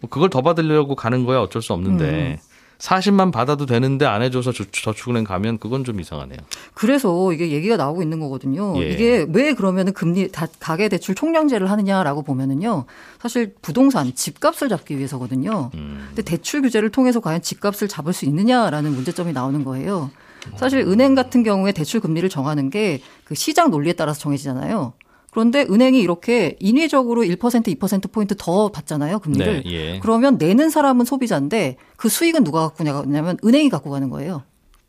뭐 0.00 0.08
그걸 0.10 0.30
더 0.30 0.40
받으려고 0.42 0.94
가는 0.94 1.24
거야 1.24 1.40
어쩔 1.40 1.62
수 1.62 1.72
없는데 1.72 2.38
음. 2.40 2.50
40만 2.78 3.30
받아도 3.30 3.66
되는데 3.66 4.06
안 4.06 4.22
해줘서 4.22 4.52
저- 4.52 4.64
저축은행 4.72 5.24
가면 5.24 5.58
그건 5.58 5.84
좀 5.84 6.00
이상하네요. 6.00 6.38
그래서 6.72 7.30
이게 7.30 7.50
얘기가 7.50 7.76
나오고 7.76 8.00
있는 8.02 8.20
거거든요. 8.20 8.72
예. 8.82 8.88
이게 8.88 9.26
왜 9.30 9.52
그러면은 9.52 9.92
금리 9.92 10.32
다 10.32 10.46
가계 10.60 10.88
대출 10.88 11.14
총량제를 11.14 11.70
하느냐라고 11.70 12.22
보면은요. 12.22 12.86
사실 13.20 13.52
부동산 13.60 14.14
집값을 14.14 14.70
잡기 14.70 14.96
위해서거든요. 14.96 15.70
음. 15.74 16.04
근데 16.08 16.22
대출 16.22 16.62
규제를 16.62 16.88
통해서 16.88 17.20
과연 17.20 17.42
집값을 17.42 17.86
잡을 17.86 18.14
수 18.14 18.24
있느냐라는 18.24 18.92
문제점이 18.94 19.34
나오는 19.34 19.62
거예요. 19.62 20.10
사실 20.56 20.80
은행 20.80 21.14
같은 21.14 21.42
경우에 21.42 21.72
대출 21.72 22.00
금리를 22.00 22.26
정하는 22.30 22.70
게 22.70 23.02
그 23.24 23.34
시장 23.34 23.70
논리에 23.70 23.92
따라서 23.92 24.18
정해지잖아요. 24.20 24.94
그런데 25.30 25.62
은행이 25.62 26.00
이렇게 26.00 26.56
인위적으로 26.58 27.22
1% 27.22 27.38
2%포인트 27.78 28.34
더 28.36 28.68
받잖아요, 28.68 29.20
금리를. 29.20 29.62
네, 29.62 29.70
예. 29.70 29.98
그러면 30.00 30.38
내는 30.38 30.70
사람은 30.70 31.04
소비자인데 31.04 31.76
그 31.96 32.08
수익은 32.08 32.42
누가 32.44 32.60
갖고 32.62 32.84
가냐면 32.84 33.36
은행이 33.44 33.68
갖고 33.70 33.90
가는 33.90 34.10
거예요. 34.10 34.42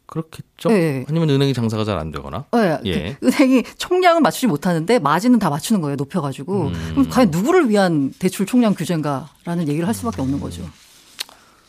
그렇겠죠. 0.07 0.69
네. 0.69 1.05
아니면 1.07 1.29
은행이 1.29 1.53
장사가 1.53 1.85
잘 1.85 1.97
안 1.97 2.11
되거나. 2.11 2.45
네, 2.51 2.79
예. 2.85 3.17
그 3.19 3.27
은행이 3.27 3.63
총량은 3.77 4.23
맞추지 4.23 4.47
못하는데 4.47 4.99
마진은 4.99 5.39
다 5.39 5.49
맞추는 5.49 5.79
거예요, 5.81 5.95
높여가지고. 5.95 6.67
음. 6.67 6.89
그럼 6.91 7.09
과연 7.09 7.29
누구를 7.31 7.69
위한 7.69 8.11
대출 8.19 8.45
총량 8.45 8.73
규제인가라는 8.73 9.67
얘기를 9.69 9.87
할 9.87 9.93
수밖에 9.93 10.21
없는 10.21 10.39
거죠. 10.41 10.63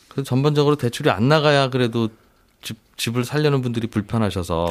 그래서 0.09 0.25
전반적으로 0.27 0.77
대출이 0.77 1.11
안 1.11 1.29
나가야 1.29 1.71
그래도 1.71 2.09
집 2.63 2.79
집을 2.97 3.25
살려는 3.25 3.61
분들이 3.63 3.87
불편하셔서 3.87 4.69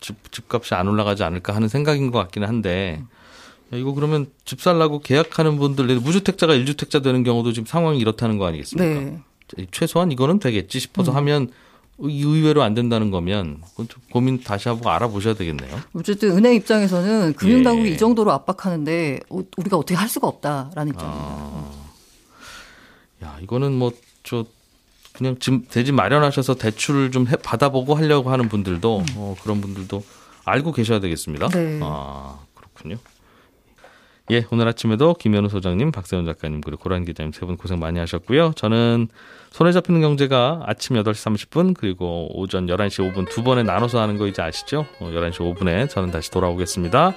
집 0.00 0.30
집값이 0.32 0.74
안 0.74 0.86
올라가지 0.88 1.24
않을까 1.24 1.54
하는 1.54 1.68
생각인 1.68 2.10
것 2.10 2.18
같기는 2.20 2.46
한데. 2.46 3.02
야, 3.72 3.76
이거 3.76 3.92
그러면 3.94 4.26
집 4.44 4.60
살라고 4.60 5.00
계약하는 5.00 5.58
분들 5.58 5.86
무주택자가 6.00 6.54
1주택자 6.54 7.02
되는 7.02 7.22
경우도 7.24 7.52
지금 7.52 7.66
상황이 7.66 7.98
이렇다는 7.98 8.38
거 8.38 8.46
아니겠습니까? 8.46 9.00
네. 9.56 9.66
최소한 9.70 10.10
이거는 10.12 10.38
되겠지 10.38 10.80
싶어서 10.80 11.12
하면 11.12 11.50
이 12.00 12.22
의외로 12.22 12.62
안 12.62 12.72
된다는 12.74 13.10
거면 13.10 13.60
그건 13.70 13.86
좀 13.88 14.02
고민 14.10 14.42
다시 14.42 14.68
한번 14.68 14.92
알아보셔야 14.94 15.34
되겠네요. 15.34 15.78
어쨌든 15.94 16.36
은행 16.36 16.54
입장에서는 16.54 17.34
금융당국이 17.34 17.90
예. 17.90 17.94
이 17.94 17.98
정도로 17.98 18.32
압박하는데 18.32 19.20
어, 19.28 19.40
우리가 19.58 19.76
어떻게 19.76 19.94
할 19.94 20.08
수가 20.08 20.26
없다라는 20.26 20.92
입장입니다. 20.94 21.04
아. 21.04 21.70
야 23.24 23.38
이거는 23.42 23.72
뭐 23.72 23.92
저 24.24 24.46
그냥 25.12 25.36
지금 25.40 25.66
대집 25.68 25.94
마련하셔서 25.94 26.54
대출을 26.54 27.10
좀 27.10 27.26
해- 27.28 27.36
받아보고 27.36 27.94
하려고 27.96 28.30
하는 28.30 28.48
분들도 28.48 29.02
어, 29.16 29.36
그런 29.42 29.60
분들도 29.60 30.02
알고 30.44 30.72
계셔야 30.72 31.00
되겠습니다. 31.00 31.48
네. 31.48 31.80
아 31.82 32.38
그렇군요. 32.54 32.96
예, 34.30 34.46
오늘 34.50 34.68
아침에도 34.68 35.14
김현우 35.14 35.48
소장님, 35.48 35.90
박세훈 35.92 36.24
작가님, 36.24 36.60
그리고 36.62 36.82
고란 36.82 37.04
기자님 37.04 37.32
세 37.32 37.44
분 37.44 37.56
고생 37.56 37.78
많이 37.80 37.98
하셨고요. 37.98 38.52
저는 38.56 39.08
손에 39.50 39.72
잡히는 39.72 40.00
경제가 40.00 40.62
아침 40.64 40.96
8시 40.96 41.48
30분, 41.50 41.74
그리고 41.76 42.28
오전 42.38 42.66
11시 42.66 43.12
5분 43.12 43.28
두 43.28 43.42
번에 43.42 43.62
나눠서 43.62 44.00
하는 44.00 44.16
거 44.16 44.26
이제 44.26 44.40
아시죠? 44.40 44.86
어, 45.00 45.10
11시 45.10 45.38
5분에 45.56 45.90
저는 45.90 46.10
다시 46.12 46.30
돌아오겠습니다. 46.30 47.14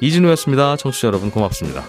이진우였습니다. 0.00 0.76
청취자 0.76 1.08
여러분 1.08 1.30
고맙습니다. 1.30 1.84